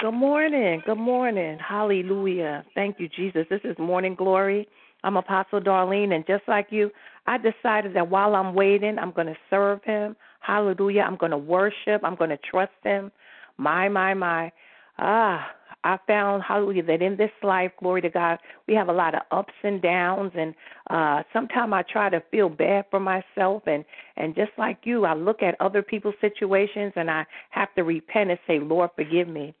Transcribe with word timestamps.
Good 0.00 0.12
morning. 0.12 0.80
Good 0.86 0.94
morning. 0.94 1.58
Hallelujah. 1.58 2.64
Thank 2.76 3.00
you, 3.00 3.08
Jesus. 3.08 3.46
This 3.50 3.62
is 3.64 3.76
Morning 3.80 4.14
Glory. 4.14 4.68
I'm 5.02 5.16
Apostle 5.16 5.60
Darlene, 5.60 6.14
and 6.14 6.24
just 6.24 6.44
like 6.46 6.68
you, 6.70 6.92
I 7.26 7.36
decided 7.36 7.96
that 7.96 8.08
while 8.08 8.36
I'm 8.36 8.54
waiting, 8.54 8.96
I'm 8.96 9.10
going 9.10 9.26
to 9.26 9.36
serve 9.50 9.82
Him. 9.82 10.14
Hallelujah. 10.38 11.00
I'm 11.00 11.16
going 11.16 11.32
to 11.32 11.36
worship. 11.36 12.04
I'm 12.04 12.14
going 12.14 12.30
to 12.30 12.38
trust 12.48 12.70
Him. 12.84 13.10
My, 13.56 13.88
my, 13.88 14.14
my. 14.14 14.52
Ah, 14.98 15.50
I 15.82 15.98
found, 16.06 16.44
hallelujah, 16.46 16.84
that 16.84 17.02
in 17.02 17.16
this 17.16 17.32
life, 17.42 17.72
glory 17.80 18.02
to 18.02 18.08
God, 18.08 18.38
we 18.68 18.74
have 18.74 18.88
a 18.88 18.92
lot 18.92 19.16
of 19.16 19.22
ups 19.32 19.54
and 19.64 19.82
downs. 19.82 20.30
And 20.36 20.54
uh, 20.90 21.24
sometimes 21.32 21.72
I 21.72 21.82
try 21.82 22.08
to 22.08 22.22
feel 22.30 22.48
bad 22.48 22.84
for 22.92 23.00
myself. 23.00 23.64
And, 23.66 23.84
and 24.16 24.36
just 24.36 24.52
like 24.58 24.78
you, 24.84 25.06
I 25.06 25.14
look 25.14 25.42
at 25.42 25.60
other 25.60 25.82
people's 25.82 26.14
situations 26.20 26.92
and 26.94 27.10
I 27.10 27.26
have 27.50 27.74
to 27.74 27.82
repent 27.82 28.30
and 28.30 28.38
say, 28.46 28.60
Lord, 28.60 28.90
forgive 28.94 29.26
me. 29.26 29.56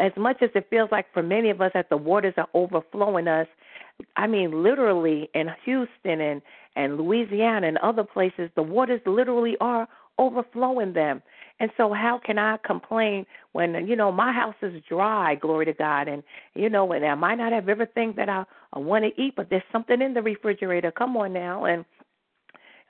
As 0.00 0.12
much 0.16 0.42
as 0.42 0.50
it 0.54 0.66
feels 0.70 0.90
like 0.90 1.06
for 1.12 1.22
many 1.22 1.50
of 1.50 1.60
us 1.60 1.72
that 1.74 1.88
the 1.90 1.96
waters 1.96 2.34
are 2.36 2.48
overflowing 2.54 3.28
us, 3.28 3.46
I 4.16 4.26
mean, 4.26 4.62
literally 4.62 5.30
in 5.34 5.48
Houston 5.64 6.20
and, 6.20 6.42
and 6.76 6.96
Louisiana 6.96 7.68
and 7.68 7.78
other 7.78 8.04
places, 8.04 8.50
the 8.56 8.62
waters 8.62 9.00
literally 9.06 9.56
are 9.60 9.88
overflowing 10.18 10.92
them. 10.92 11.22
And 11.60 11.70
so, 11.76 11.92
how 11.92 12.20
can 12.24 12.36
I 12.38 12.56
complain 12.64 13.26
when 13.52 13.86
you 13.86 13.94
know 13.94 14.10
my 14.10 14.32
house 14.32 14.56
is 14.60 14.82
dry? 14.88 15.36
Glory 15.36 15.66
to 15.66 15.72
God, 15.72 16.08
and 16.08 16.22
you 16.54 16.68
know, 16.68 16.90
and 16.92 17.04
I 17.04 17.14
might 17.14 17.36
not 17.36 17.52
have 17.52 17.68
everything 17.68 18.14
that 18.16 18.28
I, 18.28 18.44
I 18.72 18.80
want 18.80 19.04
to 19.04 19.22
eat, 19.22 19.34
but 19.36 19.50
there's 19.50 19.62
something 19.70 20.02
in 20.02 20.14
the 20.14 20.22
refrigerator. 20.22 20.90
Come 20.90 21.16
on 21.16 21.32
now, 21.32 21.64
and 21.64 21.84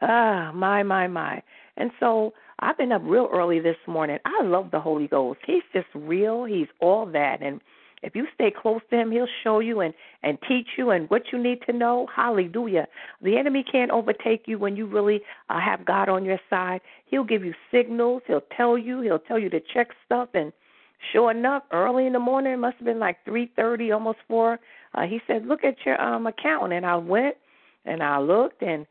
ah, 0.01 0.51
my, 0.55 0.83
my, 0.83 1.07
my. 1.09 1.43
And 1.77 1.91
so, 2.01 2.33
I've 2.65 2.79
been 2.79 2.93
up 2.93 3.03
real 3.05 3.29
early 3.31 3.61
this 3.61 3.77
morning. 3.87 4.17
I 4.25 4.43
love 4.43 4.71
the 4.71 4.81
Holy 4.81 5.07
Ghost. 5.07 5.41
He's 5.47 5.63
just 5.75 5.89
real. 5.95 6.47
He's 6.47 6.69
all 6.81 7.05
that, 7.13 7.43
and 7.43 7.61
if 8.03 8.17
you 8.17 8.27
stay 8.35 8.51
close 8.51 8.81
to 8.89 8.97
him, 8.97 9.11
he'll 9.11 9.29
show 9.43 9.59
you 9.59 9.81
and 9.81 9.93
and 10.23 10.39
teach 10.49 10.69
you 10.79 10.91
and 10.91 11.11
what 11.11 11.25
you 11.31 11.39
need 11.39 11.59
to 11.67 11.75
know. 11.75 12.09
Hallelujah. 12.15 12.87
The 13.21 13.37
enemy 13.37 13.67
can't 13.71 13.91
overtake 13.91 14.45
you 14.47 14.59
when 14.59 14.77
you 14.77 14.87
really 14.87 15.21
uh, 15.51 15.61
have 15.61 15.85
God 15.85 16.09
on 16.09 16.25
your 16.25 16.41
side. 16.49 16.81
He'll 17.05 17.23
give 17.23 17.45
you 17.45 17.53
signals. 17.71 18.23
He'll 18.27 18.45
tell 18.57 18.79
you. 18.79 19.03
He'll 19.03 19.19
tell 19.19 19.39
you 19.39 19.51
to 19.51 19.61
check 19.61 19.89
stuff 20.07 20.31
and 20.33 20.51
sure 21.13 21.31
enough, 21.31 21.65
early 21.71 22.07
in 22.07 22.15
the 22.15 22.19
morning, 22.19 22.55
it 22.55 22.57
must 22.57 22.79
have 22.79 22.87
been 22.87 22.99
like 22.99 23.23
3:30, 23.27 23.93
almost 23.93 24.21
4. 24.27 24.59
Uh, 24.95 25.03
he 25.03 25.21
said, 25.27 25.47
"Look 25.47 25.65
at 25.65 25.85
your 25.85 26.01
um 26.01 26.27
account." 26.27 26.73
And 26.73 26.87
I 26.87 26.97
went 26.97 27.37
and 27.85 28.03
I 28.03 28.19
looked 28.21 28.63
and 28.63 28.87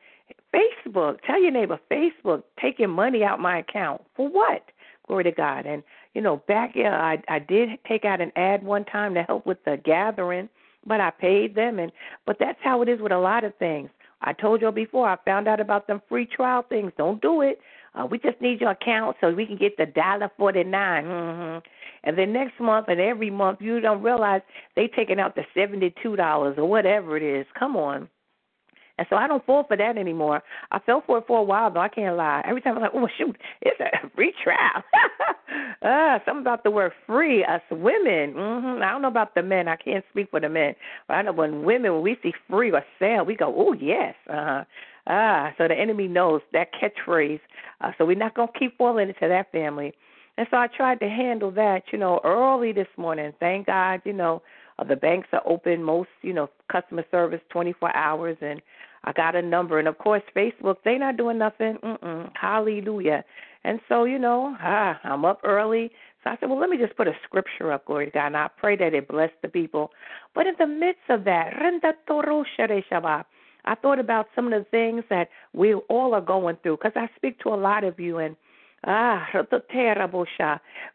Facebook. 0.53 1.17
Tell 1.25 1.41
your 1.41 1.51
neighbor 1.51 1.79
Facebook 1.91 2.43
taking 2.61 2.89
money 2.89 3.23
out 3.23 3.39
my 3.39 3.59
account 3.59 4.01
for 4.15 4.27
what? 4.29 4.63
Glory 5.07 5.23
to 5.25 5.31
God. 5.31 5.65
And 5.65 5.83
you 6.13 6.21
know, 6.21 6.37
back 6.47 6.73
yeah, 6.75 6.95
I 6.95 7.21
I 7.27 7.39
did 7.39 7.69
take 7.87 8.05
out 8.05 8.21
an 8.21 8.31
ad 8.35 8.63
one 8.63 8.85
time 8.85 9.13
to 9.15 9.23
help 9.23 9.45
with 9.45 9.63
the 9.65 9.77
gathering, 9.83 10.49
but 10.85 11.01
I 11.01 11.09
paid 11.09 11.55
them 11.55 11.79
and 11.79 11.91
but 12.25 12.37
that's 12.39 12.59
how 12.63 12.81
it 12.81 12.89
is 12.89 13.01
with 13.01 13.11
a 13.11 13.17
lot 13.17 13.43
of 13.43 13.55
things. 13.55 13.89
I 14.21 14.31
told 14.33 14.61
you 14.61 14.71
before, 14.71 15.09
I 15.09 15.17
found 15.25 15.47
out 15.47 15.59
about 15.59 15.87
them 15.87 16.01
free 16.07 16.25
trial 16.25 16.63
things. 16.67 16.93
Don't 16.97 17.21
do 17.21 17.41
it. 17.41 17.59
Uh, 17.93 18.05
we 18.05 18.17
just 18.17 18.39
need 18.41 18.61
your 18.61 18.71
account 18.71 19.17
so 19.19 19.31
we 19.31 19.45
can 19.45 19.57
get 19.57 19.77
the 19.77 19.85
dollar 19.85 20.31
forty 20.37 20.63
nine. 20.63 21.05
Mm-hmm. 21.05 21.59
And 22.05 22.17
then 22.17 22.33
next 22.33 22.59
month 22.59 22.87
and 22.89 22.99
every 22.99 23.29
month, 23.29 23.59
you 23.61 23.79
don't 23.79 24.01
realize 24.01 24.41
they 24.75 24.87
taking 24.87 25.19
out 25.19 25.35
the 25.35 25.43
seventy 25.53 25.93
two 26.01 26.15
dollars 26.15 26.55
or 26.57 26.65
whatever 26.65 27.17
it 27.17 27.23
is. 27.23 27.45
Come 27.57 27.75
on. 27.75 28.09
And 28.97 29.07
so 29.09 29.15
I 29.15 29.27
don't 29.27 29.43
fall 29.45 29.63
for 29.67 29.75
that 29.75 29.97
anymore. 29.97 30.43
I 30.71 30.79
fell 30.79 31.01
for 31.05 31.17
it 31.17 31.25
for 31.27 31.39
a 31.39 31.43
while 31.43 31.71
though, 31.71 31.79
I 31.79 31.89
can't 31.89 32.15
lie. 32.15 32.43
Every 32.45 32.61
time 32.61 32.75
I'm 32.75 32.83
like, 32.83 32.91
Oh 32.93 33.07
shoot, 33.17 33.35
it's 33.61 33.79
a 33.79 34.09
free 34.15 34.33
trial. 34.43 34.83
uh, 35.81 36.19
something 36.25 36.41
about 36.41 36.63
the 36.63 36.71
word 36.71 36.91
free, 37.07 37.43
us 37.43 37.61
women. 37.71 38.33
Mm-hmm. 38.35 38.83
I 38.83 38.91
don't 38.91 39.01
know 39.01 39.07
about 39.07 39.33
the 39.35 39.41
men, 39.41 39.67
I 39.67 39.75
can't 39.77 40.05
speak 40.11 40.29
for 40.29 40.39
the 40.39 40.49
men. 40.49 40.75
But 41.07 41.15
I 41.15 41.21
know 41.23 41.33
when 41.33 41.63
women 41.63 41.93
when 41.93 42.03
we 42.03 42.17
see 42.21 42.33
free 42.49 42.71
or 42.71 42.83
sale, 42.99 43.25
we 43.25 43.35
go, 43.35 43.53
Oh 43.55 43.73
yes. 43.73 44.15
Uh 44.29 44.33
huh. 44.33 44.63
Ah, 45.07 45.53
so 45.57 45.67
the 45.67 45.75
enemy 45.75 46.07
knows 46.07 46.41
that 46.53 46.69
catchphrase. 46.73 47.41
Uh, 47.81 47.91
so 47.97 48.05
we're 48.05 48.15
not 48.15 48.35
gonna 48.35 48.51
keep 48.57 48.77
falling 48.77 49.09
into 49.09 49.27
that 49.27 49.51
family. 49.51 49.93
And 50.37 50.47
so 50.49 50.57
I 50.57 50.67
tried 50.67 50.99
to 51.01 51.09
handle 51.09 51.51
that, 51.51 51.83
you 51.91 51.99
know, 51.99 52.19
early 52.23 52.71
this 52.71 52.87
morning. 52.97 53.33
Thank 53.39 53.67
God, 53.67 54.01
you 54.03 54.13
know, 54.13 54.41
uh, 54.79 54.83
the 54.83 54.95
banks 54.95 55.27
are 55.31 55.43
open, 55.45 55.83
most, 55.83 56.09
you 56.21 56.33
know, 56.33 56.49
customer 56.71 57.05
service 57.11 57.41
24 57.49 57.95
hours, 57.95 58.37
and 58.41 58.61
I 59.03 59.13
got 59.13 59.35
a 59.35 59.41
number. 59.41 59.79
And 59.79 59.87
of 59.87 59.97
course, 59.97 60.23
Facebook, 60.35 60.77
they 60.83 60.97
not 60.97 61.17
doing 61.17 61.37
nothing. 61.37 61.77
Mm-mm. 61.83 62.31
Hallelujah. 62.39 63.23
And 63.63 63.79
so, 63.87 64.03
you 64.05 64.19
know, 64.19 64.55
ah, 64.61 64.99
I'm 65.03 65.25
up 65.25 65.41
early. 65.43 65.91
So 66.23 66.29
I 66.29 66.37
said, 66.39 66.49
well, 66.49 66.59
let 66.59 66.69
me 66.69 66.77
just 66.77 66.95
put 66.95 67.07
a 67.07 67.13
scripture 67.23 67.71
up, 67.71 67.85
glory 67.85 68.05
to 68.05 68.11
God, 68.11 68.27
and 68.27 68.37
I 68.37 68.47
pray 68.57 68.77
that 68.77 68.93
it 68.93 69.07
bless 69.09 69.31
the 69.41 69.49
people. 69.49 69.91
But 70.33 70.47
in 70.47 70.55
the 70.57 70.67
midst 70.67 71.01
of 71.09 71.25
that, 71.25 71.53
I 73.65 73.75
thought 73.75 73.99
about 73.99 74.27
some 74.35 74.45
of 74.45 74.51
the 74.51 74.69
things 74.69 75.03
that 75.09 75.29
we 75.53 75.73
all 75.73 76.13
are 76.13 76.21
going 76.21 76.57
through 76.63 76.77
because 76.77 76.93
I 76.95 77.09
speak 77.15 77.39
to 77.41 77.49
a 77.49 77.55
lot 77.55 77.83
of 77.83 77.99
you, 77.99 78.19
and 78.19 78.37
Ah, 78.85 79.25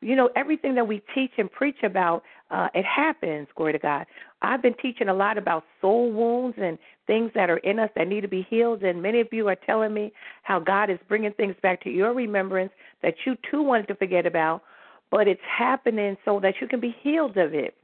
you 0.00 0.14
know, 0.14 0.30
everything 0.36 0.74
that 0.74 0.86
we 0.86 1.02
teach 1.14 1.32
and 1.38 1.50
preach 1.50 1.82
about, 1.82 2.22
uh, 2.50 2.68
it 2.74 2.84
happens, 2.84 3.48
glory 3.56 3.72
to 3.72 3.78
God. 3.78 4.06
I've 4.42 4.60
been 4.60 4.74
teaching 4.74 5.08
a 5.08 5.14
lot 5.14 5.38
about 5.38 5.64
soul 5.80 6.12
wounds 6.12 6.58
and 6.60 6.78
things 7.08 7.32
that 7.34 7.50
are 7.50 7.56
in 7.58 7.80
us 7.80 7.90
that 7.96 8.06
need 8.06 8.20
to 8.20 8.28
be 8.28 8.46
healed. 8.48 8.84
And 8.84 9.02
many 9.02 9.20
of 9.20 9.26
you 9.32 9.48
are 9.48 9.56
telling 9.56 9.92
me 9.92 10.12
how 10.44 10.60
God 10.60 10.90
is 10.90 10.98
bringing 11.08 11.32
things 11.32 11.56
back 11.60 11.82
to 11.82 11.90
your 11.90 12.14
remembrance 12.14 12.70
that 13.02 13.14
you 13.26 13.36
too 13.50 13.62
wanted 13.62 13.88
to 13.88 13.96
forget 13.96 14.26
about, 14.26 14.62
but 15.10 15.26
it's 15.26 15.40
happening 15.44 16.16
so 16.24 16.38
that 16.38 16.54
you 16.60 16.68
can 16.68 16.78
be 16.78 16.94
healed 17.02 17.36
of 17.36 17.54
it. 17.54 17.74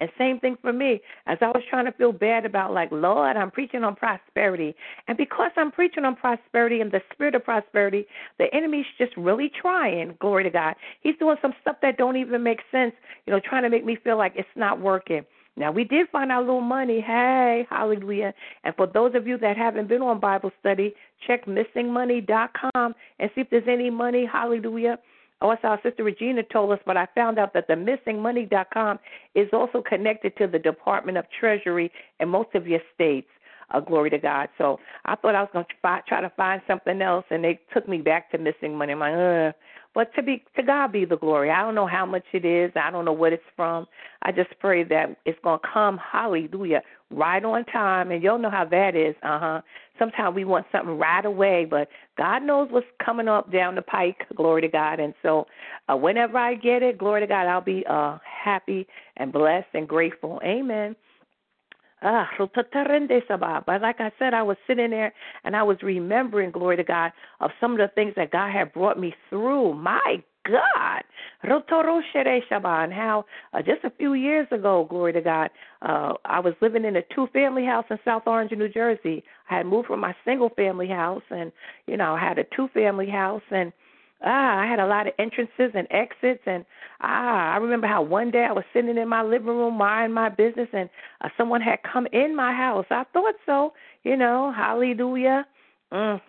And 0.00 0.10
same 0.18 0.40
thing 0.40 0.56
for 0.60 0.72
me. 0.72 1.00
As 1.26 1.38
I 1.40 1.46
was 1.46 1.62
trying 1.70 1.84
to 1.86 1.92
feel 1.92 2.12
bad 2.12 2.44
about, 2.44 2.74
like, 2.74 2.90
Lord, 2.90 3.36
I'm 3.36 3.50
preaching 3.50 3.84
on 3.84 3.94
prosperity. 3.94 4.74
And 5.06 5.16
because 5.16 5.52
I'm 5.56 5.70
preaching 5.70 6.04
on 6.04 6.16
prosperity 6.16 6.80
and 6.80 6.90
the 6.90 7.00
spirit 7.12 7.36
of 7.36 7.44
prosperity, 7.44 8.04
the 8.38 8.52
enemy's 8.52 8.86
just 8.98 9.16
really 9.16 9.50
trying, 9.60 10.16
glory 10.20 10.42
to 10.44 10.50
God. 10.50 10.74
He's 11.00 11.16
doing 11.18 11.36
some 11.40 11.54
stuff 11.60 11.76
that 11.82 11.96
don't 11.96 12.16
even 12.16 12.42
make 12.42 12.60
sense, 12.72 12.92
you 13.24 13.32
know, 13.32 13.40
trying 13.40 13.62
to 13.62 13.70
make 13.70 13.84
me 13.84 13.96
feel 14.02 14.18
like 14.18 14.32
it's 14.36 14.48
not 14.56 14.80
working. 14.80 15.24
Now, 15.56 15.70
we 15.70 15.84
did 15.84 16.08
find 16.10 16.32
our 16.32 16.40
little 16.40 16.60
money. 16.60 17.00
Hey, 17.00 17.66
hallelujah. 17.70 18.34
And 18.64 18.74
for 18.74 18.86
those 18.86 19.14
of 19.14 19.26
you 19.26 19.38
that 19.38 19.56
haven't 19.56 19.88
been 19.88 20.02
on 20.02 20.18
Bible 20.18 20.50
study, 20.60 20.94
check 21.26 21.46
missingmoney.com 21.46 22.94
and 23.18 23.30
see 23.34 23.42
if 23.42 23.50
there's 23.50 23.68
any 23.68 23.88
money, 23.88 24.28
hallelujah, 24.30 24.98
Oh, 25.44 25.50
also, 25.50 25.68
our 25.68 25.80
sister 25.82 26.04
Regina 26.04 26.42
told 26.42 26.72
us, 26.72 26.78
but 26.86 26.96
I 26.96 27.06
found 27.14 27.38
out 27.38 27.52
that 27.52 27.66
the 27.66 27.74
missingmoney.com 27.74 28.98
is 29.34 29.48
also 29.52 29.82
connected 29.82 30.36
to 30.38 30.46
the 30.46 30.58
Department 30.58 31.18
of 31.18 31.26
Treasury 31.38 31.92
in 32.18 32.30
most 32.30 32.54
of 32.54 32.66
your 32.66 32.80
states. 32.94 33.28
Uh, 33.70 33.80
glory 33.80 34.10
to 34.10 34.18
God. 34.18 34.48
So 34.58 34.78
I 35.04 35.16
thought 35.16 35.34
I 35.34 35.40
was 35.40 35.50
going 35.52 35.64
to 35.64 35.74
try, 35.80 36.00
try 36.06 36.20
to 36.20 36.30
find 36.30 36.62
something 36.66 37.02
else, 37.02 37.24
and 37.30 37.42
they 37.42 37.58
took 37.72 37.88
me 37.88 37.98
back 37.98 38.30
to 38.30 38.38
missing 38.38 38.76
money. 38.76 38.92
I'm 38.92 39.00
like, 39.00 39.14
Ugh. 39.14 39.54
But 39.94 40.14
to 40.14 40.22
be 40.22 40.44
to 40.56 40.62
God 40.62 40.92
be 40.92 41.04
the 41.04 41.16
glory. 41.16 41.50
I 41.50 41.62
don't 41.62 41.74
know 41.74 41.86
how 41.86 42.04
much 42.04 42.24
it 42.32 42.44
is. 42.44 42.72
I 42.74 42.90
don't 42.90 43.04
know 43.04 43.12
what 43.12 43.32
it's 43.32 43.42
from. 43.56 43.86
I 44.22 44.32
just 44.32 44.50
pray 44.60 44.84
that 44.84 45.16
it's 45.24 45.38
to 45.44 45.58
come. 45.72 45.98
Hallelujah, 45.98 46.82
right 47.10 47.44
on 47.44 47.64
time. 47.66 48.10
And 48.10 48.22
y'all 48.22 48.38
know 48.38 48.50
how 48.50 48.64
that 48.64 48.96
is. 48.96 49.14
Uh 49.22 49.38
huh. 49.38 49.60
Sometimes 49.98 50.34
we 50.34 50.44
want 50.44 50.66
something 50.72 50.98
right 50.98 51.24
away, 51.24 51.66
but 51.68 51.88
God 52.18 52.42
knows 52.42 52.68
what's 52.70 52.86
coming 53.04 53.28
up 53.28 53.52
down 53.52 53.76
the 53.76 53.82
pike. 53.82 54.26
Glory 54.34 54.62
to 54.62 54.68
God. 54.68 54.98
And 54.98 55.14
so, 55.22 55.46
uh, 55.88 55.96
whenever 55.96 56.36
I 56.36 56.54
get 56.54 56.82
it, 56.82 56.98
glory 56.98 57.20
to 57.20 57.26
God, 57.26 57.46
I'll 57.46 57.60
be 57.60 57.84
uh 57.88 58.18
happy 58.24 58.86
and 59.16 59.32
blessed 59.32 59.68
and 59.74 59.88
grateful. 59.88 60.40
Amen. 60.44 60.96
Ah, 62.04 62.28
but 63.66 63.80
like 63.80 64.00
I 64.00 64.12
said, 64.18 64.34
I 64.34 64.42
was 64.42 64.58
sitting 64.66 64.90
there 64.90 65.14
and 65.44 65.56
I 65.56 65.62
was 65.62 65.78
remembering, 65.82 66.50
glory 66.50 66.76
to 66.76 66.84
God, 66.84 67.12
of 67.40 67.50
some 67.60 67.72
of 67.72 67.78
the 67.78 67.88
things 67.94 68.12
that 68.16 68.30
God 68.30 68.52
had 68.52 68.74
brought 68.74 69.00
me 69.00 69.14
through. 69.30 69.72
My 69.74 70.22
God. 70.46 71.02
And 71.42 71.50
how 72.92 73.24
uh, 73.54 73.62
just 73.62 73.84
a 73.84 73.90
few 73.96 74.12
years 74.12 74.46
ago, 74.50 74.86
glory 74.88 75.14
to 75.14 75.22
God, 75.22 75.48
uh, 75.80 76.12
I 76.26 76.40
was 76.40 76.52
living 76.60 76.84
in 76.84 76.96
a 76.96 77.02
two 77.14 77.26
family 77.32 77.64
house 77.64 77.86
in 77.90 77.98
South 78.04 78.24
Orange, 78.26 78.52
New 78.52 78.68
Jersey. 78.68 79.24
I 79.50 79.56
had 79.58 79.66
moved 79.66 79.86
from 79.88 80.00
my 80.00 80.14
single 80.26 80.50
family 80.50 80.88
house 80.88 81.22
and, 81.30 81.50
you 81.86 81.96
know, 81.96 82.14
I 82.14 82.20
had 82.20 82.38
a 82.38 82.44
two 82.54 82.68
family 82.74 83.08
house 83.08 83.42
and 83.50 83.72
ah, 84.24 84.58
I 84.58 84.66
had 84.66 84.80
a 84.80 84.86
lot 84.86 85.06
of 85.06 85.14
entrances 85.18 85.72
and 85.74 85.86
exits, 85.90 86.42
and 86.46 86.64
ah, 87.00 87.52
I 87.52 87.56
remember 87.58 87.86
how 87.86 88.02
one 88.02 88.30
day 88.30 88.44
I 88.48 88.52
was 88.52 88.64
sitting 88.72 88.96
in 88.96 89.08
my 89.08 89.22
living 89.22 89.48
room 89.48 89.74
minding 89.74 90.14
my 90.14 90.28
business, 90.28 90.68
and 90.72 90.88
uh, 91.20 91.28
someone 91.36 91.60
had 91.60 91.78
come 91.82 92.06
in 92.12 92.34
my 92.34 92.52
house. 92.52 92.86
I 92.90 93.04
thought 93.12 93.34
so, 93.46 93.72
you 94.02 94.16
know, 94.16 94.52
hallelujah. 94.52 95.46
Mm, 95.92 96.20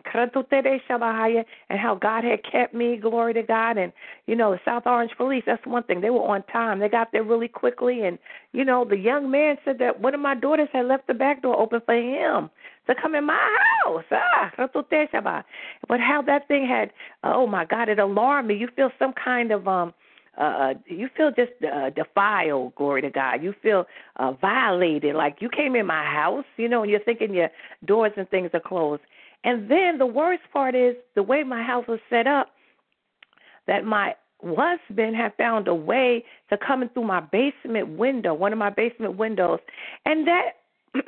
and 1.69 1.79
how 1.79 1.95
God 1.95 2.23
had 2.23 2.39
kept 2.43 2.75
me, 2.75 2.97
glory 2.97 3.33
to 3.33 3.41
God. 3.41 3.77
And, 3.77 3.91
you 4.27 4.35
know, 4.35 4.51
the 4.51 4.59
South 4.63 4.83
Orange 4.85 5.11
police, 5.17 5.43
that's 5.47 5.65
one 5.65 5.81
thing. 5.83 6.01
They 6.01 6.11
were 6.11 6.21
on 6.21 6.43
time. 6.43 6.79
They 6.79 6.87
got 6.87 7.11
there 7.11 7.23
really 7.23 7.47
quickly. 7.47 8.05
And, 8.05 8.19
you 8.51 8.63
know, 8.63 8.85
the 8.85 8.97
young 8.97 9.31
man 9.31 9.57
said 9.65 9.79
that 9.79 9.99
one 9.99 10.13
of 10.13 10.19
my 10.19 10.35
daughters 10.35 10.69
had 10.71 10.85
left 10.85 11.07
the 11.07 11.15
back 11.15 11.41
door 11.41 11.59
open 11.59 11.81
for 11.83 11.95
him 11.95 12.51
to 12.87 12.95
come 12.99 13.15
in 13.15 13.25
my 13.25 13.57
house. 13.83 14.03
Ah, 14.11 14.51
but 15.87 15.99
how 15.99 16.21
that 16.25 16.47
thing 16.47 16.67
had, 16.67 16.91
oh 17.23 17.47
my 17.47 17.65
God, 17.65 17.89
it 17.89 17.99
alarmed 17.99 18.47
me. 18.47 18.55
You 18.55 18.69
feel 18.75 18.91
some 18.99 19.13
kind 19.13 19.51
of, 19.51 19.67
um, 19.67 19.93
uh 20.37 20.73
you 20.87 21.09
feel 21.15 21.31
just 21.31 21.51
uh, 21.63 21.89
defiled, 21.91 22.75
glory 22.75 23.01
to 23.01 23.09
God. 23.09 23.41
You 23.41 23.53
feel 23.61 23.85
uh 24.17 24.33
violated, 24.33 25.15
like 25.15 25.37
you 25.39 25.49
came 25.49 25.75
in 25.75 25.85
my 25.85 26.03
house, 26.03 26.45
you 26.57 26.67
know, 26.67 26.81
and 26.83 26.91
you're 26.91 26.99
thinking 26.99 27.33
your 27.33 27.49
doors 27.85 28.11
and 28.17 28.29
things 28.29 28.49
are 28.53 28.59
closed. 28.59 29.03
And 29.43 29.69
then 29.69 29.97
the 29.97 30.05
worst 30.05 30.43
part 30.51 30.75
is 30.75 30.95
the 31.13 31.23
way 31.23 31.43
my 31.43 31.63
house 31.63 31.85
was 31.87 31.99
set 32.09 32.27
up 32.27 32.49
that 33.67 33.85
my 33.85 34.15
husband 34.43 35.15
had 35.15 35.33
found 35.37 35.67
a 35.67 35.73
way 35.73 36.23
to 36.49 36.57
come 36.57 36.81
in 36.81 36.89
through 36.89 37.05
my 37.05 37.21
basement 37.21 37.97
window, 37.97 38.33
one 38.33 38.51
of 38.51 38.59
my 38.59 38.69
basement 38.69 39.17
windows, 39.17 39.59
and 40.05 40.27
that 40.27 40.57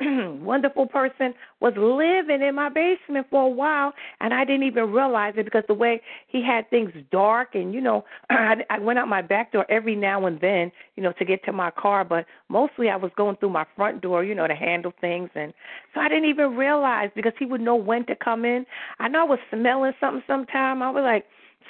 wonderful 0.42 0.86
person 0.86 1.34
was 1.60 1.72
living 1.76 2.46
in 2.46 2.54
my 2.54 2.68
basement 2.68 3.26
for 3.30 3.42
a 3.42 3.48
while 3.48 3.92
and 4.20 4.34
I 4.34 4.44
didn't 4.44 4.64
even 4.64 4.92
realize 4.92 5.34
it 5.36 5.44
because 5.44 5.64
the 5.68 5.74
way 5.74 6.00
he 6.26 6.42
had 6.42 6.68
things 6.70 6.90
dark 7.10 7.54
and 7.54 7.72
you 7.72 7.80
know 7.80 8.04
I, 8.30 8.56
I 8.70 8.78
went 8.78 8.98
out 8.98 9.08
my 9.08 9.22
back 9.22 9.52
door 9.52 9.66
every 9.70 9.96
now 9.96 10.26
and 10.26 10.40
then 10.40 10.70
you 10.96 11.02
know 11.02 11.12
to 11.18 11.24
get 11.24 11.44
to 11.44 11.52
my 11.52 11.70
car 11.70 12.04
but 12.04 12.26
mostly 12.48 12.90
I 12.90 12.96
was 12.96 13.10
going 13.16 13.36
through 13.36 13.50
my 13.50 13.66
front 13.76 14.00
door 14.02 14.24
you 14.24 14.34
know 14.34 14.46
to 14.46 14.54
handle 14.54 14.92
things 15.00 15.30
and 15.34 15.52
so 15.94 16.00
I 16.00 16.08
didn't 16.08 16.28
even 16.28 16.56
realize 16.56 17.10
because 17.14 17.32
he 17.38 17.46
would 17.46 17.60
know 17.60 17.76
when 17.76 18.06
to 18.06 18.16
come 18.16 18.44
in. 18.44 18.66
I 18.98 19.08
know 19.08 19.20
I 19.20 19.24
was 19.24 19.38
smelling 19.50 19.92
something 20.00 20.22
sometime. 20.26 20.82
I 20.82 20.90
was 20.90 21.02
like 21.02 21.24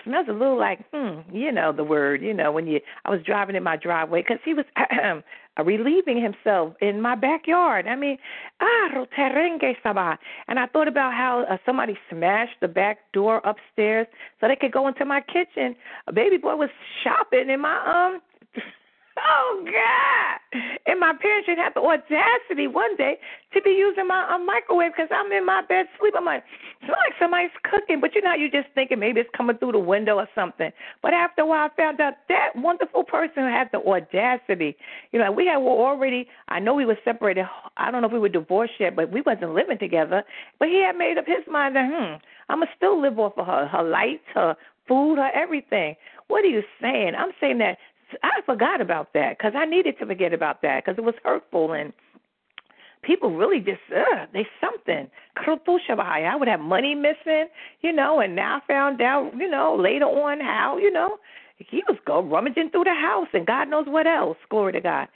smells 0.04 0.26
a 0.28 0.32
little 0.32 0.58
like 0.58 0.80
hmm 0.92 1.20
you 1.34 1.50
know 1.50 1.72
the 1.72 1.84
word 1.84 2.22
you 2.22 2.32
know 2.32 2.52
when 2.52 2.66
you 2.66 2.80
I 3.04 3.10
was 3.10 3.20
driving 3.24 3.56
in 3.56 3.62
my 3.62 3.76
driveway 3.76 4.22
because 4.22 4.38
he 4.44 4.54
was 4.54 4.64
relieving 5.62 6.20
himself 6.22 6.74
in 6.80 7.00
my 7.00 7.14
backyard. 7.14 7.86
I 7.86 7.96
mean, 7.96 8.18
ah, 8.60 8.88
roterenge. 8.94 10.18
And 10.48 10.58
I 10.58 10.66
thought 10.66 10.88
about 10.88 11.12
how 11.12 11.44
uh, 11.50 11.56
somebody 11.66 11.96
smashed 12.10 12.60
the 12.60 12.68
back 12.68 12.98
door 13.12 13.40
upstairs 13.44 14.06
so 14.40 14.48
they 14.48 14.56
could 14.56 14.72
go 14.72 14.88
into 14.88 15.04
my 15.04 15.20
kitchen. 15.20 15.76
A 16.06 16.12
baby 16.12 16.36
boy 16.36 16.56
was 16.56 16.70
shopping 17.02 17.50
in 17.50 17.60
my 17.60 17.76
um 17.86 18.20
Oh 19.18 19.64
God! 19.64 20.62
And 20.86 20.98
my 20.98 21.12
parents 21.20 21.46
should 21.46 21.58
have 21.58 21.74
the 21.74 21.80
audacity 21.80 22.66
one 22.66 22.96
day 22.96 23.18
to 23.52 23.60
be 23.62 23.70
using 23.70 24.06
my 24.06 24.24
uh, 24.32 24.38
microwave 24.38 24.92
because 24.96 25.10
I'm 25.12 25.30
in 25.32 25.44
my 25.44 25.62
bed 25.68 25.86
sleep. 26.00 26.14
I'm 26.16 26.24
like, 26.24 26.42
it's 26.80 26.88
like 26.88 27.12
somebody's 27.20 27.50
cooking, 27.64 28.00
but 28.00 28.14
you 28.14 28.22
know, 28.22 28.34
you're 28.34 28.50
just 28.50 28.72
thinking 28.74 28.98
maybe 28.98 29.20
it's 29.20 29.30
coming 29.36 29.58
through 29.58 29.72
the 29.72 29.78
window 29.78 30.16
or 30.16 30.28
something. 30.34 30.70
But 31.02 31.12
after 31.12 31.42
a 31.42 31.46
while, 31.46 31.68
I 31.68 31.76
found 31.76 32.00
out 32.00 32.14
that 32.28 32.56
wonderful 32.56 33.04
person 33.04 33.44
had 33.44 33.68
the 33.72 33.78
audacity. 33.78 34.76
You 35.12 35.18
know, 35.18 35.30
we 35.32 35.46
had 35.46 35.58
were 35.58 35.70
already. 35.70 36.26
I 36.48 36.60
know 36.60 36.74
we 36.74 36.86
were 36.86 36.98
separated. 37.04 37.44
I 37.76 37.90
don't 37.90 38.00
know 38.02 38.08
if 38.08 38.12
we 38.12 38.18
were 38.18 38.28
divorced 38.28 38.74
yet, 38.80 38.96
but 38.96 39.12
we 39.12 39.20
wasn't 39.20 39.54
living 39.54 39.78
together. 39.78 40.22
But 40.58 40.68
he 40.68 40.82
had 40.82 40.96
made 40.96 41.18
up 41.18 41.26
his 41.26 41.44
mind 41.50 41.76
that 41.76 41.88
hmm, 41.90 42.14
I'm 42.48 42.60
gonna 42.60 42.70
still 42.76 43.00
live 43.00 43.18
off 43.18 43.34
of 43.36 43.46
her, 43.46 43.66
her 43.66 43.82
lights, 43.82 44.24
her 44.34 44.56
food, 44.86 45.16
her 45.16 45.30
everything. 45.34 45.96
What 46.28 46.44
are 46.44 46.48
you 46.48 46.62
saying? 46.80 47.12
I'm 47.16 47.30
saying 47.40 47.58
that 47.58 47.78
I 48.22 48.40
forgot 48.46 48.80
about 48.80 49.12
that 49.14 49.38
because 49.38 49.52
I 49.56 49.64
needed 49.64 49.98
to 49.98 50.06
forget 50.06 50.32
about 50.32 50.62
that 50.62 50.84
because 50.84 50.98
it 50.98 51.04
was 51.04 51.14
hurtful 51.24 51.72
and 51.72 51.92
people 53.02 53.34
really 53.34 53.60
just 53.60 53.80
uh 53.94 54.26
they 54.32 54.46
something. 54.60 55.10
I 55.36 56.36
would 56.36 56.48
have 56.48 56.60
money 56.60 56.94
missing, 56.94 57.46
you 57.80 57.92
know, 57.92 58.20
and 58.20 58.34
now 58.34 58.56
I 58.56 58.66
found 58.66 59.00
out, 59.00 59.32
you 59.36 59.48
know, 59.48 59.76
later 59.76 60.04
on 60.04 60.40
how, 60.40 60.78
you 60.78 60.92
know, 60.92 61.18
he 61.56 61.82
was 61.88 61.96
go 62.06 62.22
rummaging 62.22 62.70
through 62.70 62.84
the 62.84 62.94
house 62.94 63.28
and 63.32 63.46
God 63.46 63.68
knows 63.68 63.86
what 63.86 64.06
else. 64.06 64.36
Glory 64.50 64.72
to 64.72 64.80
God. 64.80 65.08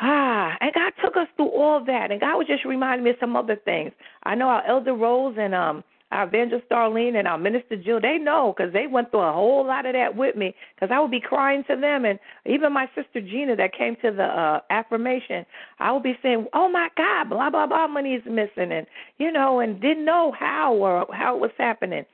Ah, 0.00 0.56
and 0.60 0.72
God 0.74 0.92
took 1.02 1.16
us 1.16 1.28
through 1.36 1.50
all 1.50 1.84
that, 1.84 2.10
and 2.10 2.20
God 2.20 2.38
was 2.38 2.46
just 2.46 2.64
reminding 2.64 3.04
me 3.04 3.10
of 3.10 3.16
some 3.20 3.36
other 3.36 3.56
things. 3.56 3.92
I 4.24 4.34
know 4.34 4.48
our 4.48 4.66
elder 4.66 4.94
Rose 4.94 5.36
and 5.38 5.54
um 5.54 5.84
our 6.12 6.26
evangelist 6.28 6.68
Darlene 6.68 7.16
and 7.16 7.26
our 7.26 7.38
minister 7.38 7.76
Jill, 7.76 8.00
they 8.00 8.18
know 8.18 8.54
because 8.54 8.72
they 8.72 8.86
went 8.86 9.10
through 9.10 9.20
a 9.20 9.32
whole 9.32 9.66
lot 9.66 9.86
of 9.86 9.94
that 9.94 10.14
with 10.14 10.36
me 10.36 10.54
because 10.74 10.92
I 10.94 11.00
would 11.00 11.10
be 11.10 11.20
crying 11.20 11.64
to 11.68 11.76
them. 11.76 12.04
And 12.04 12.18
even 12.44 12.72
my 12.72 12.86
sister 12.94 13.20
Gina 13.20 13.56
that 13.56 13.72
came 13.72 13.96
to 14.02 14.10
the 14.10 14.24
uh, 14.24 14.60
affirmation, 14.70 15.46
I 15.78 15.90
would 15.92 16.02
be 16.02 16.18
saying, 16.22 16.46
oh 16.52 16.68
my 16.68 16.88
God, 16.96 17.30
blah, 17.30 17.50
blah, 17.50 17.66
blah, 17.66 17.86
money 17.86 18.14
is 18.14 18.22
missing. 18.26 18.72
And, 18.72 18.86
you 19.18 19.32
know, 19.32 19.60
and 19.60 19.80
didn't 19.80 20.04
know 20.04 20.32
how 20.38 20.74
or 20.74 21.06
how 21.12 21.34
it 21.36 21.40
was 21.40 21.50
happening. 21.56 22.04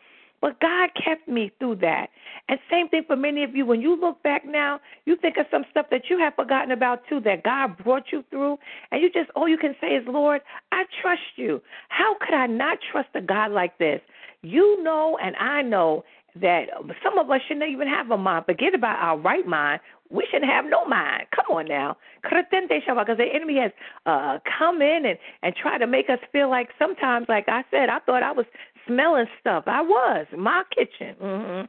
But 0.40 0.61
God 0.61 0.90
kept 0.95 1.28
me 1.28 1.50
through 1.59 1.76
that. 1.76 2.09
And 2.49 2.59
same 2.71 2.88
thing 2.88 3.02
for 3.07 3.16
many 3.16 3.42
of 3.45 3.54
you. 3.57 3.66
When 3.66 3.80
you 3.80 3.99
look 4.00 4.23
back 4.23 4.45
now, 4.47 4.80
you 5.04 5.16
think 5.16 5.37
of 5.37 5.47
some 5.50 5.64
stuff 5.71 5.87
that 5.90 6.02
you 6.09 6.18
have 6.18 6.35
forgotten 6.35 6.71
about 6.71 7.00
too 7.09 7.21
that 7.21 7.42
God 7.42 7.76
brought 7.83 8.04
you 8.12 8.25
through. 8.30 8.59
And 8.90 9.02
you 9.02 9.11
just, 9.11 9.30
all 9.35 9.49
you 9.49 9.59
can 9.59 9.75
say 9.80 9.88
is, 9.88 10.04
Lord, 10.07 10.40
I 10.73 10.85
trust 11.02 11.21
you. 11.37 11.61
How 11.88 12.16
could 12.21 12.35
I 12.35 12.47
not 12.47 12.78
trust 12.92 13.09
a 13.14 13.21
God 13.21 13.50
like 13.50 13.78
this? 13.78 14.00
You 14.42 14.83
know, 14.83 15.18
and 15.21 15.35
I 15.37 15.62
know 15.62 16.04
that 16.40 16.66
some 17.02 17.18
of 17.18 17.30
us 17.30 17.40
shouldn't 17.49 17.68
even 17.71 17.88
have 17.88 18.11
a 18.11 18.16
mind. 18.16 18.47
Forget 18.47 18.75
about 18.75 18.99
our 19.02 19.18
right 19.18 19.47
mind. 19.47 19.80
We 20.11 20.26
shouldn't 20.30 20.50
have 20.50 20.64
no 20.64 20.87
mind. 20.87 21.25
Come 21.35 21.57
on 21.57 21.66
now. 21.66 21.97
Because 22.23 22.45
the 22.50 23.26
enemy 23.35 23.59
has 23.61 23.73
uh, 24.07 24.38
come 24.59 24.80
in 24.80 25.04
and, 25.04 25.18
and 25.42 25.54
try 25.54 25.78
to 25.78 25.87
make 25.87 26.09
us 26.09 26.18
feel 26.33 26.49
like 26.49 26.68
sometimes, 26.78 27.26
like 27.28 27.49
I 27.49 27.64
said, 27.71 27.88
I 27.88 27.99
thought 28.00 28.23
I 28.23 28.33
was 28.33 28.47
smelling 28.88 29.26
stuff. 29.40 29.64
I 29.66 29.83
was. 29.83 30.26
My 30.37 30.64
kitchen. 30.75 31.14
Mm-hmm. 31.23 31.66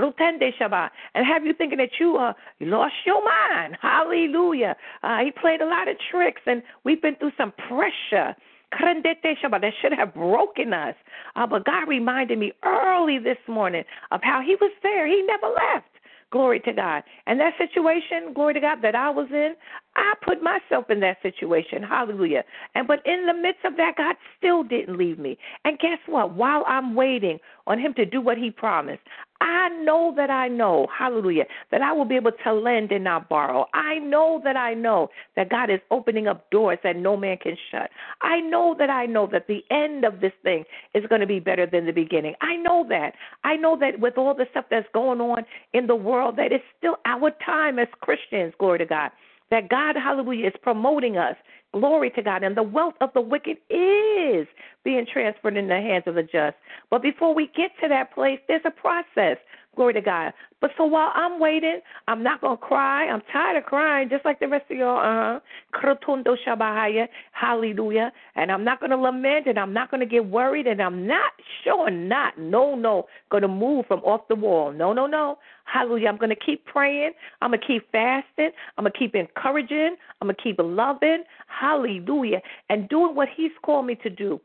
Rutende 0.00 0.50
Shabbat. 0.58 0.88
And 1.14 1.26
have 1.26 1.44
you 1.44 1.52
thinking 1.52 1.78
that 1.78 1.90
you 2.00 2.16
uh 2.16 2.32
lost 2.60 2.94
your 3.04 3.22
mind. 3.22 3.76
Hallelujah. 3.82 4.74
Uh, 5.02 5.18
he 5.18 5.30
played 5.30 5.60
a 5.60 5.66
lot 5.66 5.88
of 5.88 5.96
tricks 6.10 6.40
and 6.46 6.62
we've 6.84 7.02
been 7.02 7.16
through 7.16 7.32
some 7.36 7.52
pressure. 7.68 8.34
That 8.80 9.72
should 9.82 9.92
have 9.92 10.14
broken 10.14 10.72
us. 10.72 10.94
Uh, 11.36 11.46
but 11.46 11.66
God 11.66 11.88
reminded 11.88 12.38
me 12.38 12.52
early 12.64 13.18
this 13.18 13.36
morning 13.46 13.84
of 14.10 14.20
how 14.22 14.40
He 14.40 14.56
was 14.60 14.72
there. 14.82 15.06
He 15.06 15.22
never 15.26 15.48
left. 15.48 15.91
Glory 16.32 16.60
to 16.60 16.72
God. 16.72 17.02
And 17.26 17.38
that 17.40 17.52
situation, 17.58 18.32
glory 18.34 18.54
to 18.54 18.60
God, 18.60 18.78
that 18.80 18.94
I 18.94 19.10
was 19.10 19.28
in, 19.30 19.54
I 19.96 20.14
put 20.24 20.42
myself 20.42 20.88
in 20.88 20.98
that 21.00 21.18
situation. 21.22 21.82
Hallelujah. 21.82 22.42
And 22.74 22.88
but 22.88 23.00
in 23.06 23.26
the 23.26 23.34
midst 23.34 23.64
of 23.66 23.76
that, 23.76 23.96
God 23.98 24.16
still 24.38 24.64
didn't 24.64 24.96
leave 24.96 25.18
me. 25.18 25.36
And 25.66 25.78
guess 25.78 25.98
what? 26.06 26.34
While 26.34 26.64
I'm 26.66 26.94
waiting 26.94 27.38
on 27.66 27.78
Him 27.78 27.92
to 27.94 28.06
do 28.06 28.22
what 28.22 28.38
He 28.38 28.50
promised, 28.50 29.02
I 29.42 29.70
know 29.82 30.14
that 30.16 30.30
I 30.30 30.46
know, 30.46 30.86
hallelujah, 30.96 31.46
that 31.72 31.82
I 31.82 31.92
will 31.92 32.04
be 32.04 32.14
able 32.14 32.30
to 32.44 32.52
lend 32.52 32.92
and 32.92 33.02
not 33.02 33.28
borrow. 33.28 33.66
I 33.74 33.98
know 33.98 34.40
that 34.44 34.56
I 34.56 34.72
know 34.72 35.08
that 35.34 35.50
God 35.50 35.68
is 35.68 35.80
opening 35.90 36.28
up 36.28 36.48
doors 36.50 36.78
that 36.84 36.94
no 36.94 37.16
man 37.16 37.38
can 37.38 37.56
shut. 37.72 37.90
I 38.20 38.40
know 38.40 38.76
that 38.78 38.88
I 38.88 39.06
know 39.06 39.28
that 39.32 39.48
the 39.48 39.64
end 39.68 40.04
of 40.04 40.20
this 40.20 40.32
thing 40.44 40.64
is 40.94 41.04
going 41.08 41.22
to 41.22 41.26
be 41.26 41.40
better 41.40 41.66
than 41.66 41.86
the 41.86 41.92
beginning. 41.92 42.34
I 42.40 42.54
know 42.54 42.86
that. 42.88 43.14
I 43.42 43.56
know 43.56 43.76
that 43.80 43.98
with 43.98 44.16
all 44.16 44.32
the 44.32 44.46
stuff 44.52 44.66
that's 44.70 44.86
going 44.94 45.20
on 45.20 45.44
in 45.72 45.88
the 45.88 45.96
world, 45.96 46.36
that 46.36 46.52
it's 46.52 46.64
still 46.78 46.98
our 47.04 47.32
time 47.44 47.80
as 47.80 47.88
Christians, 48.00 48.54
glory 48.60 48.78
to 48.78 48.86
God 48.86 49.10
that 49.52 49.68
God, 49.68 49.96
hallelujah, 49.96 50.48
is 50.48 50.54
promoting 50.62 51.18
us. 51.18 51.36
Glory 51.74 52.10
to 52.12 52.22
God. 52.22 52.42
And 52.42 52.56
the 52.56 52.62
wealth 52.62 52.94
of 53.02 53.10
the 53.12 53.20
wicked 53.20 53.58
is 53.68 54.46
being 54.82 55.06
transferred 55.10 55.58
in 55.58 55.68
the 55.68 55.74
hands 55.74 56.04
of 56.06 56.14
the 56.14 56.22
just. 56.22 56.56
But 56.90 57.02
before 57.02 57.34
we 57.34 57.50
get 57.54 57.70
to 57.82 57.88
that 57.88 58.14
place, 58.14 58.40
there's 58.48 58.62
a 58.64 58.70
process. 58.70 59.36
Glory 59.74 59.94
to 59.94 60.02
God. 60.02 60.34
But 60.60 60.70
so 60.76 60.84
while 60.84 61.10
I'm 61.14 61.40
waiting, 61.40 61.80
I'm 62.06 62.22
not 62.22 62.42
going 62.42 62.58
to 62.58 62.62
cry. 62.62 63.08
I'm 63.08 63.22
tired 63.32 63.56
of 63.56 63.64
crying, 63.64 64.10
just 64.10 64.24
like 64.24 64.38
the 64.38 64.46
rest 64.46 64.70
of 64.70 64.76
y'all. 64.76 64.98
Uh 64.98 65.40
huh. 65.74 67.06
Hallelujah. 67.32 68.12
And 68.36 68.52
I'm 68.52 68.64
not 68.64 68.80
going 68.80 68.90
to 68.90 68.96
lament 68.98 69.46
and 69.46 69.58
I'm 69.58 69.72
not 69.72 69.90
going 69.90 70.00
to 70.00 70.06
get 70.06 70.26
worried 70.26 70.66
and 70.66 70.82
I'm 70.82 71.06
not, 71.06 71.32
sure 71.64 71.90
not, 71.90 72.38
no, 72.38 72.74
no, 72.74 73.06
going 73.30 73.42
to 73.42 73.48
move 73.48 73.86
from 73.86 74.00
off 74.00 74.28
the 74.28 74.34
wall. 74.34 74.72
No, 74.72 74.92
no, 74.92 75.06
no. 75.06 75.38
Hallelujah. 75.64 76.08
I'm 76.08 76.18
going 76.18 76.30
to 76.30 76.36
keep 76.36 76.66
praying. 76.66 77.12
I'm 77.40 77.50
going 77.50 77.60
to 77.60 77.66
keep 77.66 77.90
fasting. 77.90 78.50
I'm 78.76 78.84
going 78.84 78.92
to 78.92 78.98
keep 78.98 79.14
encouraging. 79.14 79.96
I'm 80.20 80.28
going 80.28 80.36
to 80.36 80.42
keep 80.42 80.56
loving. 80.58 81.24
Hallelujah. 81.46 82.42
And 82.68 82.90
doing 82.90 83.14
what 83.14 83.28
He's 83.34 83.52
called 83.62 83.86
me 83.86 83.94
to 84.02 84.10
do 84.10 84.38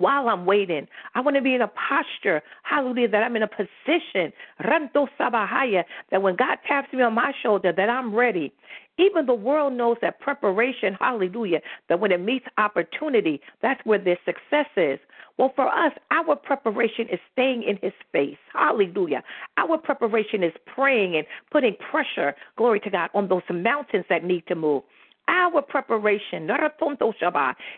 while 0.00 0.28
I'm 0.28 0.46
waiting. 0.46 0.88
I 1.14 1.20
want 1.20 1.36
to 1.36 1.42
be 1.42 1.54
in 1.54 1.60
a 1.60 1.68
posture, 1.68 2.42
hallelujah, 2.62 3.08
that 3.08 3.22
I'm 3.22 3.36
in 3.36 3.42
a 3.42 3.48
position, 3.48 4.32
ranto 4.64 5.06
sabahaya, 5.18 5.84
that 6.10 6.22
when 6.22 6.36
God 6.36 6.58
taps 6.66 6.92
me 6.92 7.02
on 7.02 7.14
my 7.14 7.32
shoulder, 7.42 7.72
that 7.76 7.90
I'm 7.90 8.14
ready. 8.14 8.52
Even 8.98 9.26
the 9.26 9.34
world 9.34 9.74
knows 9.74 9.96
that 10.02 10.20
preparation, 10.20 10.96
hallelujah, 10.98 11.60
that 11.88 12.00
when 12.00 12.12
it 12.12 12.20
meets 12.20 12.46
opportunity, 12.58 13.40
that's 13.62 13.80
where 13.84 13.98
their 13.98 14.18
success 14.24 14.66
is. 14.76 14.98
Well, 15.38 15.52
for 15.54 15.68
us, 15.68 15.92
our 16.10 16.36
preparation 16.36 17.06
is 17.10 17.18
staying 17.32 17.62
in 17.62 17.78
His 17.82 17.94
face. 18.12 18.36
Hallelujah. 18.52 19.22
Our 19.56 19.78
preparation 19.78 20.42
is 20.42 20.52
praying 20.66 21.16
and 21.16 21.26
putting 21.50 21.76
pressure, 21.90 22.34
glory 22.56 22.80
to 22.80 22.90
God, 22.90 23.10
on 23.14 23.28
those 23.28 23.42
mountains 23.50 24.04
that 24.10 24.24
need 24.24 24.46
to 24.48 24.54
move. 24.54 24.82
Our 25.30 25.62
preparation 25.62 26.50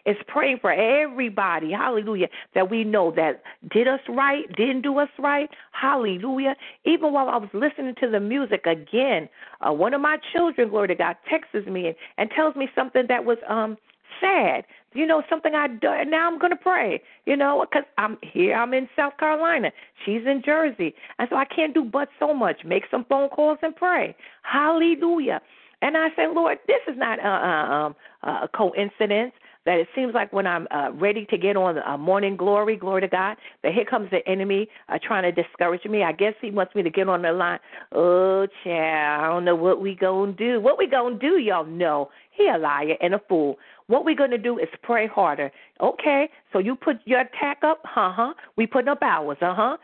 is 0.07 0.17
praying 0.27 0.59
for 0.61 0.73
everybody, 0.73 1.71
hallelujah, 1.71 2.29
that 2.55 2.71
we 2.71 2.83
know 2.83 3.13
that 3.15 3.43
did 3.71 3.87
us 3.87 4.01
right, 4.09 4.45
didn't 4.57 4.81
do 4.81 4.99
us 4.99 5.11
right, 5.19 5.51
hallelujah. 5.73 6.57
Even 6.87 7.13
while 7.13 7.29
I 7.29 7.37
was 7.37 7.51
listening 7.53 7.95
to 8.01 8.09
the 8.11 8.21
music 8.21 8.65
again, 8.65 9.29
uh, 9.61 9.73
one 9.73 9.93
of 9.93 10.01
my 10.01 10.17
children, 10.33 10.71
glory 10.71 10.89
to 10.89 10.95
God, 10.95 11.17
texts 11.29 11.69
me 11.69 11.89
and, 11.89 11.97
and 12.17 12.31
tells 12.31 12.57
me 12.57 12.69
something 12.75 13.05
that 13.09 13.25
was 13.25 13.39
um 13.49 13.77
sad 14.21 14.65
you 14.95 15.07
know, 15.07 15.23
something 15.31 15.55
I 15.55 15.69
do, 15.69 15.89
now 16.07 16.31
I'm 16.31 16.39
going 16.39 16.51
to 16.51 16.57
pray, 16.57 17.03
you 17.25 17.35
know, 17.35 17.65
because 17.69 17.85
I'm 17.97 18.19
here, 18.23 18.55
I'm 18.55 18.75
in 18.75 18.89
South 18.95 19.17
Carolina, 19.19 19.73
she's 20.05 20.21
in 20.27 20.43
Jersey, 20.45 20.95
and 21.19 21.29
so 21.31 21.37
I 21.37 21.47
can't 21.47 21.73
do 21.73 21.83
but 21.85 22.09
so 22.19 22.35
much. 22.35 22.63
Make 22.65 22.85
some 22.91 23.07
phone 23.09 23.31
calls 23.31 23.59
and 23.63 23.75
pray. 23.75 24.15
Hallelujah. 24.43 25.41
And 25.83 25.97
I 25.97 26.09
said, 26.17 26.31
Lord, 26.33 26.59
this 26.67 26.81
is 26.87 26.97
not 26.97 27.19
a, 27.19 27.29
a, 27.29 27.75
um, 27.75 27.97
a 28.23 28.49
coincidence 28.49 29.33
that 29.67 29.79
it 29.79 29.89
seems 29.95 30.15
like 30.15 30.33
when 30.33 30.47
I'm 30.47 30.67
uh, 30.71 30.91
ready 30.93 31.27
to 31.27 31.39
get 31.39 31.57
on 31.57 31.79
uh, 31.79 31.97
morning 31.97 32.37
glory, 32.37 32.77
glory 32.77 33.03
to 33.03 33.09
God, 33.09 33.37
that 33.63 33.73
here 33.73 33.85
comes 33.85 34.11
the 34.11 34.27
enemy 34.29 34.69
uh, 34.89 34.99
trying 35.03 35.23
to 35.23 35.33
discourage 35.33 35.85
me. 35.85 36.03
I 36.03 36.13
guess 36.13 36.35
he 36.41 36.51
wants 36.51 36.75
me 36.75 36.83
to 36.83 36.91
get 36.91 37.09
on 37.09 37.23
the 37.23 37.33
line. 37.33 37.59
Oh, 37.93 38.47
child, 38.65 39.25
I 39.25 39.29
don't 39.29 39.45
know 39.45 39.57
what 39.57 39.81
we 39.81 39.95
gonna 39.95 40.33
do. 40.33 40.61
What 40.61 40.79
we 40.79 40.87
gonna 40.87 41.19
do, 41.19 41.39
y'all 41.39 41.65
know. 41.65 42.11
He 42.31 42.49
a 42.49 42.59
liar 42.59 42.95
and 43.03 43.15
a 43.15 43.21
fool. 43.29 43.59
What 43.89 44.07
going 44.17 44.31
to 44.31 44.39
do 44.39 44.59
is 44.59 44.69
pray 44.83 45.07
harder. 45.07 45.51
Okay, 45.83 46.31
so 46.53 46.59
you 46.59 46.77
put 46.77 46.97
your 47.05 47.21
attack 47.21 47.59
up, 47.63 47.83
uh 47.85 48.13
huh. 48.13 48.35
We 48.57 48.67
put 48.67 48.89
up 48.89 49.03
ours, 49.03 49.37
uh 49.43 49.55
huh. 49.55 49.77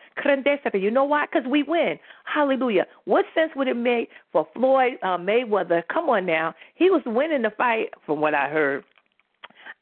You 0.73 0.91
know 0.91 1.05
why? 1.05 1.27
Because 1.27 1.47
we 1.49 1.63
win. 1.63 1.99
Hallelujah. 2.25 2.87
What 3.05 3.27
sense 3.35 3.53
would 3.55 3.69
it 3.69 3.77
make 3.77 4.09
for 4.33 4.47
Floyd 4.55 4.93
uh, 5.03 5.19
Mayweather? 5.19 5.83
Come 5.93 6.09
on 6.09 6.25
now. 6.25 6.55
He 6.75 6.91
was 6.91 7.03
winning 7.05 7.43
the 7.43 7.51
fight, 7.51 7.89
from 8.07 8.21
what 8.21 8.35
I 8.35 8.49
heard. 8.49 8.85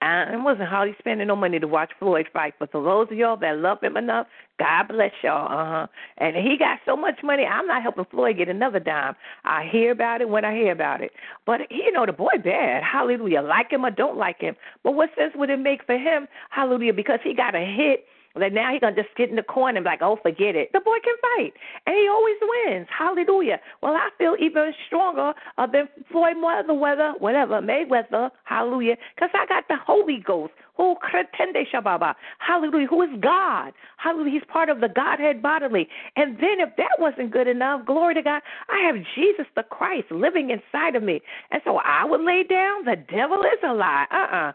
I 0.02 0.36
wasn't 0.36 0.68
hardly 0.68 0.94
spending 0.98 1.26
no 1.28 1.36
money 1.36 1.58
to 1.58 1.66
watch 1.66 1.90
Floyd 1.98 2.28
fight. 2.32 2.54
But 2.58 2.70
for 2.70 2.82
those 2.82 3.10
of 3.10 3.16
y'all 3.16 3.36
that 3.38 3.56
love 3.56 3.82
him 3.82 3.96
enough, 3.96 4.26
God 4.58 4.88
bless 4.88 5.12
y'all. 5.22 5.46
Uh 5.46 5.70
huh. 5.70 5.86
And 6.18 6.36
he 6.36 6.56
got 6.58 6.80
so 6.84 6.96
much 6.96 7.20
money. 7.24 7.44
I'm 7.44 7.66
not 7.66 7.82
helping 7.82 8.04
Floyd 8.10 8.36
get 8.36 8.48
another 8.48 8.78
dime. 8.78 9.14
I 9.44 9.66
hear 9.70 9.92
about 9.92 10.20
it 10.20 10.28
when 10.28 10.44
I 10.44 10.54
hear 10.54 10.72
about 10.72 11.00
it. 11.00 11.12
But 11.46 11.62
you 11.70 11.90
know 11.92 12.04
the 12.04 12.12
boy 12.12 12.32
bad. 12.44 12.82
Hallelujah. 12.82 13.40
Like 13.40 13.70
him 13.70 13.86
or 13.86 13.90
don't 13.90 14.18
like 14.18 14.40
him. 14.40 14.54
But 14.82 14.92
what 14.92 15.10
sense 15.16 15.32
would 15.34 15.50
it 15.50 15.60
make 15.60 15.84
for 15.86 15.96
him? 15.96 16.28
Hallelujah. 16.50 16.92
Because 16.92 17.20
he 17.24 17.34
got 17.34 17.54
a 17.54 17.64
hit 17.64 18.04
that 18.40 18.52
now 18.52 18.72
he's 18.72 18.80
gonna 18.80 18.96
just 18.96 19.14
get 19.16 19.30
in 19.30 19.36
the 19.36 19.42
corner 19.42 19.78
and 19.78 19.84
be 19.84 19.90
like, 19.90 20.02
oh, 20.02 20.18
forget 20.22 20.54
it. 20.54 20.70
The 20.72 20.80
boy 20.80 20.96
can 21.02 21.14
fight, 21.36 21.52
and 21.86 21.96
he 21.96 22.08
always 22.08 22.36
wins. 22.42 22.86
Hallelujah. 22.96 23.60
Well, 23.82 23.94
I 23.94 24.10
feel 24.18 24.36
even 24.40 24.72
stronger 24.86 25.32
uh, 25.58 25.66
than 25.66 25.88
Floyd 26.10 26.36
Mayweather, 26.36 27.20
whatever 27.20 27.60
Mayweather. 27.60 28.30
Hallelujah, 28.44 28.96
because 29.14 29.30
I 29.34 29.46
got 29.46 29.64
the 29.68 29.76
Holy 29.76 30.22
Ghost 30.24 30.52
who 30.76 30.96
kretende 30.96 31.64
shababa. 31.72 32.14
Hallelujah. 32.38 32.86
Who 32.88 33.02
is 33.02 33.10
God? 33.20 33.72
Hallelujah. 33.96 34.32
He's 34.32 34.50
part 34.52 34.68
of 34.68 34.80
the 34.80 34.88
Godhead 34.88 35.42
bodily. 35.42 35.88
And 36.16 36.36
then 36.36 36.60
if 36.60 36.76
that 36.76 36.98
wasn't 36.98 37.30
good 37.30 37.48
enough, 37.48 37.86
glory 37.86 38.14
to 38.14 38.22
God, 38.22 38.42
I 38.68 38.86
have 38.86 38.96
Jesus 39.14 39.46
the 39.54 39.62
Christ 39.62 40.10
living 40.10 40.50
inside 40.50 40.96
of 40.96 41.02
me. 41.02 41.20
And 41.50 41.62
so 41.64 41.78
I 41.78 42.04
would 42.04 42.20
lay 42.20 42.44
down. 42.48 42.84
The 42.84 42.96
devil 42.96 43.40
is 43.40 43.58
a 43.64 43.72
lie. 43.72 44.06
Uh-uh. 44.10 44.52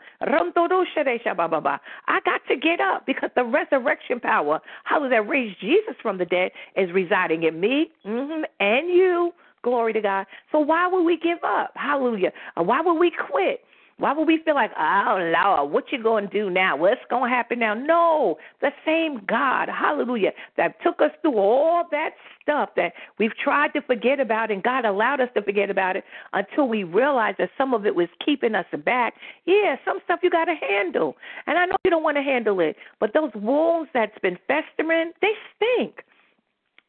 I 2.08 2.20
got 2.26 2.42
to 2.48 2.56
get 2.56 2.80
up 2.80 3.06
because 3.06 3.30
the 3.36 3.44
resurrection 3.44 4.20
power, 4.20 4.60
hallelujah, 4.84 5.10
that 5.12 5.28
raised 5.28 5.60
Jesus 5.60 5.96
from 6.02 6.18
the 6.18 6.26
dead 6.26 6.52
is 6.76 6.92
residing 6.92 7.44
in 7.44 7.60
me 7.60 7.92
mm-hmm, 8.06 8.44
and 8.60 8.90
you. 8.90 9.34
Glory 9.64 9.94
to 9.94 10.02
God. 10.02 10.26
So 10.52 10.60
why 10.60 10.88
would 10.88 11.04
we 11.04 11.18
give 11.18 11.38
up? 11.44 11.72
Hallelujah. 11.76 12.32
Why 12.56 12.82
would 12.82 12.96
we 12.96 13.12
quit? 13.12 13.62
Why 14.02 14.14
would 14.14 14.26
we 14.26 14.42
feel 14.44 14.56
like, 14.56 14.72
oh 14.80 15.32
Lord, 15.32 15.72
what 15.72 15.92
you 15.92 16.02
gonna 16.02 16.26
do 16.26 16.50
now? 16.50 16.76
What's 16.76 17.02
gonna 17.08 17.30
happen 17.30 17.60
now? 17.60 17.76
No, 17.76 18.38
the 18.60 18.72
same 18.84 19.22
God, 19.28 19.70
hallelujah, 19.70 20.32
that 20.58 20.82
took 20.82 21.00
us 21.02 21.12
through 21.22 21.38
all 21.38 21.84
that 21.92 22.14
stuff 22.42 22.70
that 22.78 22.94
we've 23.20 23.38
tried 23.38 23.74
to 23.74 23.82
forget 23.84 24.20
about, 24.20 24.50
and 24.50 24.64
God 24.64 24.86
allowed 24.86 25.22
us 25.22 25.30
to 25.36 25.44
forget 25.44 25.70
about 25.70 25.98
it 25.98 26.04
until 26.34 26.68
we 26.68 26.84
realized 26.84 27.38
that 27.38 27.52
some 27.60 27.76
of 27.76 27.86
it 27.86 27.94
was 27.94 28.08
keeping 28.26 28.56
us 28.56 28.66
back. 28.84 29.14
Yeah, 29.46 29.76
some 29.86 30.00
stuff 30.04 30.22
you 30.24 30.32
gotta 30.32 30.56
handle, 30.56 31.16
and 31.46 31.60
I 31.60 31.68
know 31.68 31.76
you 31.86 31.92
don't 31.92 32.02
want 32.02 32.18
to 32.18 32.24
handle 32.24 32.60
it, 32.60 32.78
but 33.00 33.14
those 33.14 33.30
wounds 33.36 33.92
that's 33.94 34.18
been 34.24 34.40
festering, 34.48 35.12
they 35.22 35.34
stink. 35.56 36.04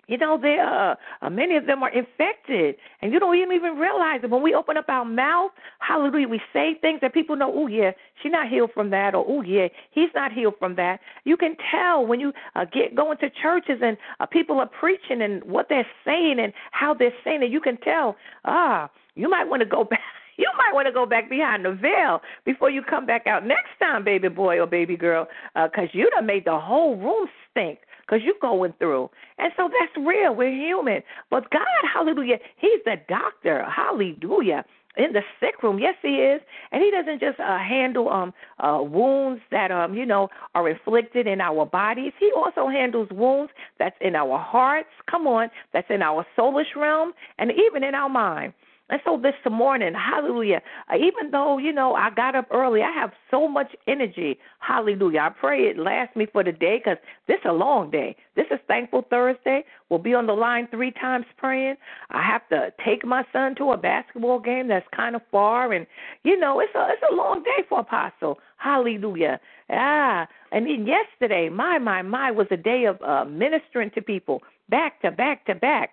You 0.09 0.19
know, 0.19 0.37
they 0.37 0.59
uh, 0.59 0.97
uh, 1.25 1.31
many 1.31 1.57
of 1.57 1.67
them 1.67 1.83
are 1.85 1.91
infected, 1.91 2.75
and 3.01 3.13
you 3.13 3.21
don't 3.21 3.37
even 3.37 3.77
realize 3.77 4.21
it. 4.25 4.31
When 4.31 4.43
we 4.43 4.53
open 4.53 4.77
up 4.77 4.87
our 4.89 5.05
mouth, 5.05 5.53
hallelujah, 5.79 6.27
we 6.29 6.41
say 6.53 6.75
things 6.81 7.01
that 7.03 7.15
people 7.15 7.37
know. 7.37 7.53
Oh 7.55 7.69
yeah, 7.69 7.93
she's 8.21 8.33
not 8.33 8.49
healed 8.49 8.71
from 8.75 8.91
that, 8.91 9.15
or 9.15 9.25
oh 9.29 9.43
yeah, 9.43 9.69
he's 9.93 10.11
not 10.13 10.33
healed 10.33 10.55
from 10.59 10.75
that. 10.75 10.99
You 11.25 11.37
can 11.37 11.57
tell 11.71 12.05
when 12.05 12.19
you 12.19 12.33
uh, 12.57 12.65
get 12.65 12.97
going 12.97 13.19
to 13.19 13.31
churches 13.31 13.79
and 13.81 13.97
uh, 14.19 14.27
people 14.27 14.59
are 14.59 14.67
preaching 14.67 15.23
and 15.23 15.43
what 15.45 15.67
they're 15.69 15.87
saying 16.05 16.41
and 16.41 16.53
how 16.73 16.95
they're 16.95 17.15
saying 17.23 17.45
it. 17.45 17.51
You 17.51 17.61
can 17.61 17.77
tell. 17.77 18.17
Ah, 18.45 18.91
you 19.15 19.31
might 19.31 19.45
want 19.45 19.61
to 19.61 19.67
go 19.67 19.85
back. 19.91 20.01
You 20.37 20.51
might 20.59 20.75
want 20.75 20.87
to 20.89 20.93
go 20.93 21.07
back 21.07 21.31
behind 21.31 21.65
the 21.65 21.73
veil 21.73 22.23
before 22.45 22.71
you 22.71 22.83
come 22.83 23.07
back 23.07 23.29
out 23.29 23.47
next 23.47 23.71
time, 23.79 24.03
baby 24.03 24.29
boy 24.29 24.59
or 24.59 24.67
baby 24.67 24.97
girl, 24.97 25.29
because 25.55 25.89
uh, 25.95 25.97
you 25.97 26.11
done 26.11 26.27
made 26.27 26.47
the 26.47 26.59
whole 26.59 26.97
room 26.97 27.29
stink 27.51 27.79
because 28.07 28.21
you're 28.25 28.35
going 28.41 28.75
through. 28.79 29.11
And 29.39 29.53
so 29.57 29.69
that's 29.69 30.07
real. 30.07 30.35
We're 30.35 30.53
human. 30.53 31.03
But 31.31 31.51
God, 31.51 31.67
hallelujah, 31.93 32.39
He's 32.57 32.81
the 32.85 32.97
doctor. 33.09 33.65
Hallelujah. 33.65 34.65
In 34.95 35.15
the 35.15 35.23
sick 35.41 35.63
room, 35.63 35.79
yes, 35.79 35.95
he 36.03 36.17
is, 36.17 36.43
and 36.71 36.83
he 36.83 36.91
doesn't 36.91 37.19
just 37.19 37.41
uh, 37.41 37.57
handle 37.59 38.11
um 38.11 38.35
uh, 38.59 38.83
wounds 38.83 39.41
that 39.51 39.71
um 39.71 39.95
you 39.95 40.05
know 40.05 40.29
are 40.55 40.69
inflicted 40.69 41.27
in 41.27 41.41
our 41.41 41.65
bodies. 41.65 42.13
He 42.21 42.31
also 42.37 42.69
handles 42.69 43.09
wounds 43.11 43.53
that's 43.79 43.97
in 44.03 44.15
our 44.15 44.39
hearts. 44.39 44.91
Come 45.11 45.27
on, 45.27 45.49
that's 45.73 45.87
in 45.89 46.03
our 46.03 46.27
soulish 46.37 46.77
realm, 46.77 47.13
and 47.39 47.51
even 47.53 47.83
in 47.83 47.95
our 47.95 48.11
mind. 48.11 48.53
And 48.91 49.01
so 49.05 49.17
this 49.17 49.35
morning, 49.51 49.95
hallelujah, 49.95 50.61
uh, 50.93 50.97
even 50.97 51.31
though, 51.31 51.57
you 51.57 51.73
know, 51.73 51.95
I 51.95 52.11
got 52.11 52.35
up 52.35 52.49
early, 52.51 52.83
I 52.83 52.91
have 52.93 53.13
so 53.31 53.49
much 53.49 53.75
energy. 53.87 54.39
Hallelujah. 54.59 55.21
I 55.21 55.29
pray 55.31 55.63
it 55.63 55.79
lasts 55.79 56.15
me 56.15 56.27
for 56.31 56.45
the 56.45 56.53
day 56.53 56.79
because 56.79 56.99
this 57.27 57.37
is 57.37 57.47
a 57.49 57.53
long 57.53 57.91
day. 57.91 58.17
This 58.37 58.47
is 58.51 58.59
Thankful 58.69 59.07
Thursday. 59.09 59.65
We'll 59.89 59.99
be 59.99 60.15
on 60.15 60.27
the 60.27 60.35
line 60.35 60.69
three 60.71 60.91
times 60.91 61.25
praying. 61.39 61.77
I 62.11 62.23
have 62.23 62.47
to 62.51 62.73
take 62.85 63.05
my 63.05 63.25
son 63.33 63.55
to 63.57 63.73
a 63.73 63.79
basketball 63.79 64.41
game 64.41 64.69
that's 64.69 64.87
kind 64.95 65.17
of 65.17 65.23
far. 65.31 65.73
And, 65.73 65.87
you 66.25 66.39
know, 66.39 66.61
it's 66.61 66.75
a, 66.75 66.89
it's 66.91 67.03
a 67.11 67.15
long 67.15 67.43
day 67.43 67.65
for 67.69 67.81
Apostle. 67.81 68.39
Hallelujah. 68.57 69.41
Ah, 69.71 70.27
and 70.51 70.67
then 70.67 70.87
yesterday, 70.87 71.49
my, 71.49 71.79
my, 71.79 72.03
my, 72.03 72.31
was 72.31 72.47
a 72.51 72.57
day 72.57 72.85
of 72.85 73.01
uh, 73.01 73.25
ministering 73.25 73.91
to 73.95 74.03
people 74.03 74.43
back 74.69 75.01
to 75.03 75.11
back 75.11 75.47
to 75.47 75.55
back. 75.55 75.91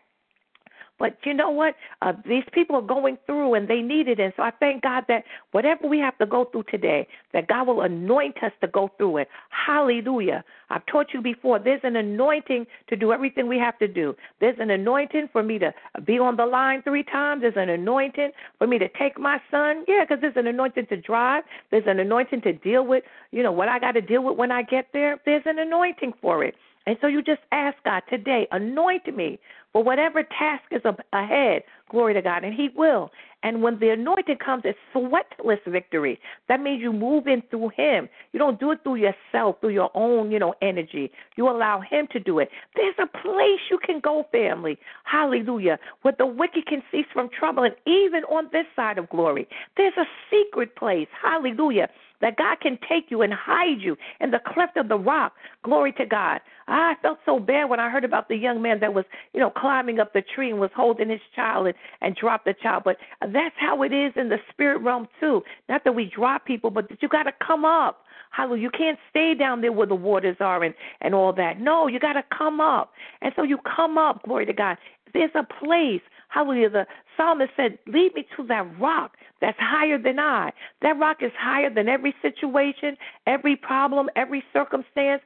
But 0.99 1.17
you 1.23 1.33
know 1.33 1.49
what? 1.49 1.75
Uh, 2.01 2.13
these 2.27 2.43
people 2.51 2.75
are 2.75 2.81
going 2.81 3.17
through 3.25 3.53
and 3.53 3.67
they 3.67 3.81
need 3.81 4.07
it. 4.07 4.19
And 4.19 4.33
so 4.35 4.43
I 4.43 4.51
thank 4.59 4.83
God 4.83 5.05
that 5.07 5.23
whatever 5.51 5.87
we 5.87 5.97
have 5.99 6.17
to 6.19 6.25
go 6.25 6.45
through 6.45 6.63
today, 6.69 7.07
that 7.33 7.47
God 7.47 7.67
will 7.67 7.81
anoint 7.81 8.43
us 8.43 8.51
to 8.61 8.67
go 8.67 8.91
through 8.97 9.17
it. 9.17 9.29
Hallelujah. 9.49 10.43
I've 10.69 10.85
taught 10.85 11.07
you 11.13 11.21
before, 11.21 11.57
there's 11.57 11.81
an 11.83 11.95
anointing 11.95 12.67
to 12.89 12.95
do 12.95 13.11
everything 13.11 13.47
we 13.47 13.57
have 13.57 13.79
to 13.79 13.87
do. 13.87 14.15
There's 14.39 14.57
an 14.59 14.69
anointing 14.69 15.29
for 15.31 15.41
me 15.41 15.57
to 15.59 15.73
be 16.05 16.19
on 16.19 16.35
the 16.35 16.45
line 16.45 16.83
three 16.83 17.03
times. 17.03 17.41
There's 17.41 17.53
an 17.55 17.69
anointing 17.69 18.31
for 18.57 18.67
me 18.67 18.77
to 18.77 18.87
take 18.89 19.17
my 19.17 19.41
son. 19.49 19.85
Yeah, 19.87 20.03
because 20.03 20.21
there's 20.21 20.37
an 20.37 20.47
anointing 20.47 20.87
to 20.87 20.97
drive. 20.97 21.43
There's 21.71 21.87
an 21.87 21.99
anointing 21.99 22.41
to 22.41 22.53
deal 22.53 22.85
with, 22.85 23.03
you 23.31 23.41
know, 23.41 23.51
what 23.51 23.69
I 23.69 23.79
got 23.79 23.93
to 23.93 24.01
deal 24.01 24.23
with 24.23 24.37
when 24.37 24.51
I 24.51 24.63
get 24.63 24.87
there. 24.93 25.17
There's 25.25 25.43
an 25.45 25.59
anointing 25.59 26.13
for 26.21 26.43
it. 26.43 26.55
And 26.85 26.97
so 27.01 27.07
you 27.07 27.21
just 27.21 27.41
ask 27.51 27.77
God 27.83 28.01
today, 28.09 28.47
anoint 28.51 29.15
me 29.15 29.39
for 29.73 29.83
whatever 29.83 30.23
task 30.23 30.63
is 30.71 30.81
ahead. 31.13 31.63
Glory 31.89 32.13
to 32.13 32.21
God. 32.21 32.43
And 32.43 32.53
He 32.53 32.69
will. 32.75 33.11
And 33.43 33.61
when 33.61 33.79
the 33.79 33.89
anointing 33.89 34.37
comes, 34.43 34.63
it's 34.65 34.77
sweatless 34.93 35.59
victory. 35.67 36.19
That 36.47 36.61
means 36.61 36.81
you 36.81 36.91
move 36.91 37.27
in 37.27 37.41
through 37.49 37.69
Him. 37.69 38.09
You 38.33 38.39
don't 38.39 38.59
do 38.59 38.71
it 38.71 38.79
through 38.83 38.95
yourself, 38.95 39.57
through 39.61 39.69
your 39.69 39.91
own, 39.93 40.31
you 40.31 40.39
know, 40.39 40.55
energy. 40.61 41.11
You 41.35 41.49
allow 41.49 41.81
Him 41.81 42.07
to 42.11 42.19
do 42.19 42.39
it. 42.39 42.49
There's 42.75 42.95
a 42.97 43.07
place 43.07 43.59
you 43.69 43.79
can 43.83 43.99
go, 43.99 44.25
family. 44.31 44.77
Hallelujah. 45.03 45.79
Where 46.01 46.15
the 46.17 46.25
wicked 46.25 46.65
can 46.65 46.81
cease 46.91 47.07
from 47.13 47.29
trouble. 47.29 47.63
And 47.63 47.75
even 47.85 48.23
on 48.25 48.49
this 48.51 48.65
side 48.75 48.97
of 48.97 49.09
glory, 49.09 49.47
there's 49.77 49.97
a 49.97 50.05
secret 50.29 50.75
place. 50.75 51.07
Hallelujah 51.21 51.89
that 52.21 52.37
God 52.37 52.59
can 52.61 52.77
take 52.87 53.05
you 53.09 53.21
and 53.21 53.33
hide 53.33 53.79
you 53.79 53.97
in 54.19 54.31
the 54.31 54.39
cleft 54.45 54.77
of 54.77 54.89
the 54.89 54.97
rock. 54.97 55.33
Glory 55.63 55.91
to 55.93 56.05
God. 56.05 56.41
I 56.67 56.95
felt 57.01 57.19
so 57.25 57.39
bad 57.39 57.69
when 57.69 57.79
I 57.79 57.89
heard 57.89 58.03
about 58.03 58.29
the 58.29 58.35
young 58.35 58.61
man 58.61 58.79
that 58.81 58.93
was, 58.93 59.05
you 59.33 59.39
know, 59.39 59.49
climbing 59.49 59.99
up 59.99 60.13
the 60.13 60.21
tree 60.21 60.51
and 60.51 60.59
was 60.59 60.69
holding 60.75 61.09
his 61.09 61.21
child 61.35 61.67
and, 61.67 61.75
and 62.01 62.15
dropped 62.15 62.45
the 62.45 62.53
child. 62.61 62.83
But 62.85 62.97
that's 63.21 63.55
how 63.57 63.81
it 63.83 63.91
is 63.91 64.13
in 64.15 64.29
the 64.29 64.37
spirit 64.51 64.81
realm 64.81 65.07
too. 65.19 65.41
Not 65.67 65.83
that 65.83 65.93
we 65.93 66.11
drop 66.15 66.45
people, 66.45 66.69
but 66.69 66.89
that 66.89 67.01
you 67.01 67.07
got 67.09 67.23
to 67.23 67.33
come 67.45 67.65
up. 67.65 68.03
Hallelujah. 68.31 68.61
You 68.61 68.69
can't 68.69 68.99
stay 69.09 69.33
down 69.33 69.61
there 69.61 69.71
where 69.71 69.87
the 69.87 69.95
waters 69.95 70.37
are 70.39 70.63
and, 70.63 70.75
and 71.01 71.15
all 71.15 71.33
that. 71.33 71.59
No, 71.59 71.87
you 71.87 71.99
got 71.99 72.13
to 72.13 72.23
come 72.35 72.61
up. 72.61 72.91
And 73.21 73.33
so 73.35 73.43
you 73.43 73.57
come 73.75 73.97
up, 73.97 74.23
glory 74.23 74.45
to 74.45 74.53
God. 74.53 74.77
There's 75.13 75.31
a 75.33 75.43
place 75.43 76.01
Hallelujah. 76.29 76.69
The 76.69 76.87
psalmist 77.17 77.51
said, 77.57 77.77
Lead 77.87 78.13
me 78.15 78.25
to 78.37 78.43
that 78.47 78.79
rock 78.79 79.13
that's 79.41 79.57
higher 79.59 79.97
than 79.97 80.19
I. 80.19 80.51
That 80.81 80.97
rock 80.99 81.17
is 81.21 81.31
higher 81.37 81.73
than 81.73 81.87
every 81.87 82.13
situation, 82.21 82.97
every 83.25 83.55
problem, 83.55 84.09
every 84.15 84.43
circumstance. 84.53 85.21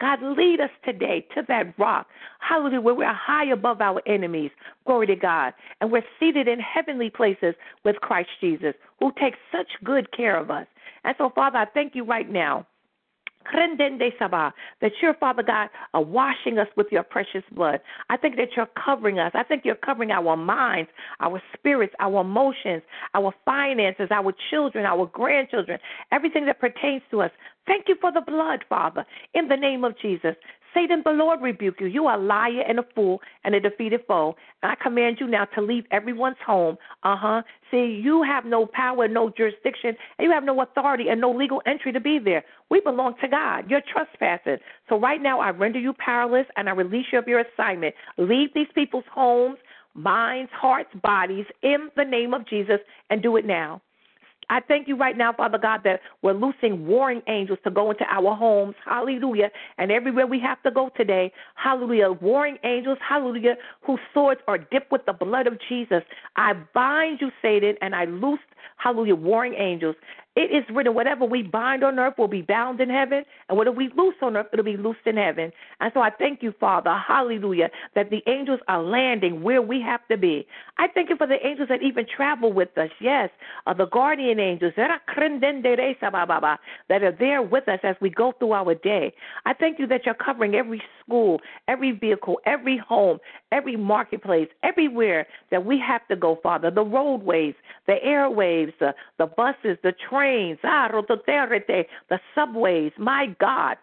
God, 0.00 0.18
lead 0.22 0.60
us 0.60 0.70
today 0.84 1.26
to 1.34 1.42
that 1.48 1.78
rock. 1.78 2.06
Hallelujah, 2.40 2.80
where 2.80 2.94
we're 2.94 3.12
high 3.12 3.46
above 3.46 3.80
our 3.80 4.02
enemies. 4.06 4.50
Glory 4.86 5.06
to 5.08 5.16
God. 5.16 5.52
And 5.80 5.90
we're 5.90 6.04
seated 6.20 6.48
in 6.48 6.60
heavenly 6.60 7.10
places 7.10 7.54
with 7.84 7.96
Christ 7.96 8.30
Jesus, 8.40 8.74
who 9.00 9.12
takes 9.20 9.38
such 9.50 9.68
good 9.84 10.10
care 10.12 10.36
of 10.36 10.50
us. 10.50 10.66
And 11.04 11.14
so, 11.18 11.30
Father, 11.34 11.58
I 11.58 11.66
thank 11.66 11.94
you 11.94 12.04
right 12.04 12.30
now 12.30 12.66
that 13.50 14.92
you're, 15.00 15.14
Father 15.14 15.42
God, 15.42 15.68
are 15.94 16.02
washing 16.02 16.58
us 16.58 16.68
with 16.76 16.86
your 16.90 17.02
precious 17.02 17.42
blood. 17.52 17.80
I 18.10 18.16
think 18.16 18.36
that 18.36 18.48
you're 18.56 18.68
covering 18.84 19.18
us. 19.18 19.32
I 19.34 19.42
think 19.42 19.64
you're 19.64 19.74
covering 19.74 20.10
our 20.10 20.36
minds, 20.36 20.90
our 21.20 21.42
spirits, 21.54 21.94
our 22.00 22.20
emotions, 22.20 22.82
our 23.14 23.32
finances, 23.44 24.08
our 24.10 24.32
children, 24.50 24.84
our 24.84 25.06
grandchildren, 25.06 25.78
everything 26.10 26.46
that 26.46 26.60
pertains 26.60 27.02
to 27.10 27.22
us. 27.22 27.30
Thank 27.66 27.88
you 27.88 27.96
for 28.00 28.12
the 28.12 28.20
blood, 28.20 28.64
Father, 28.68 29.04
in 29.34 29.48
the 29.48 29.56
name 29.56 29.84
of 29.84 29.98
Jesus. 30.00 30.34
Satan, 30.74 31.02
the 31.04 31.10
Lord 31.10 31.40
rebuke 31.42 31.76
you. 31.80 31.86
You 31.86 32.06
are 32.06 32.18
a 32.18 32.22
liar 32.22 32.62
and 32.66 32.78
a 32.78 32.84
fool 32.94 33.20
and 33.44 33.54
a 33.54 33.60
defeated 33.60 34.00
foe. 34.06 34.36
I 34.62 34.74
command 34.82 35.18
you 35.20 35.26
now 35.26 35.44
to 35.54 35.60
leave 35.60 35.84
everyone's 35.90 36.36
home. 36.44 36.76
Uh 37.02 37.16
huh. 37.16 37.42
See, 37.70 38.00
you 38.02 38.22
have 38.22 38.44
no 38.44 38.66
power, 38.66 39.08
no 39.08 39.30
jurisdiction, 39.30 39.96
and 40.18 40.26
you 40.26 40.30
have 40.30 40.44
no 40.44 40.60
authority 40.62 41.08
and 41.08 41.20
no 41.20 41.30
legal 41.30 41.62
entry 41.66 41.92
to 41.92 42.00
be 42.00 42.18
there. 42.18 42.44
We 42.70 42.80
belong 42.80 43.14
to 43.20 43.28
God. 43.28 43.70
You're 43.70 43.82
trespassing. 43.92 44.58
So 44.88 44.98
right 44.98 45.20
now, 45.20 45.40
I 45.40 45.50
render 45.50 45.78
you 45.78 45.94
powerless 45.94 46.46
and 46.56 46.68
I 46.68 46.72
release 46.72 47.06
you 47.12 47.18
of 47.18 47.28
your 47.28 47.40
assignment. 47.40 47.94
Leave 48.18 48.54
these 48.54 48.68
people's 48.74 49.04
homes, 49.12 49.58
minds, 49.94 50.50
hearts, 50.54 50.90
bodies 51.02 51.46
in 51.62 51.90
the 51.96 52.04
name 52.04 52.34
of 52.34 52.48
Jesus 52.48 52.78
and 53.10 53.22
do 53.22 53.36
it 53.36 53.44
now. 53.44 53.82
I 54.52 54.60
thank 54.60 54.86
you 54.86 54.96
right 54.96 55.16
now, 55.16 55.32
Father 55.32 55.56
God, 55.56 55.80
that 55.84 56.00
we're 56.20 56.34
loosing 56.34 56.86
warring 56.86 57.22
angels 57.26 57.58
to 57.64 57.70
go 57.70 57.90
into 57.90 58.04
our 58.04 58.36
homes. 58.36 58.74
Hallelujah. 58.84 59.50
And 59.78 59.90
everywhere 59.90 60.26
we 60.26 60.38
have 60.40 60.62
to 60.64 60.70
go 60.70 60.90
today. 60.94 61.32
Hallelujah. 61.54 62.12
Warring 62.12 62.58
angels, 62.62 62.98
hallelujah, 63.00 63.54
whose 63.80 63.98
swords 64.12 64.42
are 64.46 64.58
dipped 64.58 64.92
with 64.92 65.06
the 65.06 65.14
blood 65.14 65.46
of 65.46 65.58
Jesus. 65.70 66.02
I 66.36 66.52
bind 66.74 67.22
you, 67.22 67.30
Satan, 67.40 67.76
and 67.80 67.94
I 67.94 68.04
loose, 68.04 68.40
hallelujah, 68.76 69.14
warring 69.14 69.54
angels. 69.54 69.96
It 70.34 70.50
is 70.50 70.64
written, 70.74 70.94
whatever 70.94 71.26
we 71.26 71.42
bind 71.42 71.84
on 71.84 71.98
earth 71.98 72.14
will 72.16 72.26
be 72.26 72.40
bound 72.40 72.80
in 72.80 72.88
heaven, 72.88 73.22
and 73.48 73.58
whatever 73.58 73.76
we 73.76 73.90
loose 73.94 74.14
on 74.22 74.34
earth, 74.36 74.46
it'll 74.52 74.64
be 74.64 74.78
loosed 74.78 75.06
in 75.06 75.18
heaven. 75.18 75.52
And 75.80 75.90
so 75.92 76.00
I 76.00 76.08
thank 76.08 76.42
you, 76.42 76.54
Father, 76.58 76.96
hallelujah, 76.96 77.68
that 77.94 78.08
the 78.08 78.22
angels 78.26 78.60
are 78.66 78.82
landing 78.82 79.42
where 79.42 79.60
we 79.60 79.82
have 79.82 80.00
to 80.08 80.16
be. 80.16 80.46
I 80.78 80.88
thank 80.88 81.10
you 81.10 81.16
for 81.16 81.26
the 81.26 81.44
angels 81.46 81.68
that 81.68 81.82
even 81.82 82.06
travel 82.06 82.50
with 82.50 82.76
us, 82.78 82.88
yes, 82.98 83.28
uh, 83.66 83.74
the 83.74 83.86
guardian 83.86 84.40
angels 84.40 84.72
that 84.76 84.90
are 84.90 85.00
there 87.18 87.42
with 87.42 87.68
us 87.68 87.80
as 87.82 87.96
we 88.00 88.08
go 88.08 88.32
through 88.38 88.52
our 88.52 88.74
day. 88.74 89.12
I 89.44 89.52
thank 89.52 89.78
you 89.78 89.86
that 89.88 90.06
you're 90.06 90.14
covering 90.14 90.54
every 90.54 90.82
school, 91.04 91.40
every 91.68 91.92
vehicle, 91.92 92.40
every 92.46 92.78
home, 92.78 93.18
every 93.52 93.76
marketplace, 93.76 94.48
everywhere 94.62 95.26
that 95.50 95.64
we 95.64 95.78
have 95.78 96.06
to 96.08 96.16
go, 96.16 96.38
Father, 96.42 96.70
the 96.70 96.82
roadways, 96.82 97.54
the 97.86 97.96
airwaves, 98.04 98.72
the, 98.80 98.94
the 99.18 99.26
buses, 99.26 99.78
the 99.82 99.92
trains, 100.10 100.58
ah, 100.64 100.88
the 100.90 102.20
subways, 102.34 102.92
my 102.98 103.26
God 103.38 103.76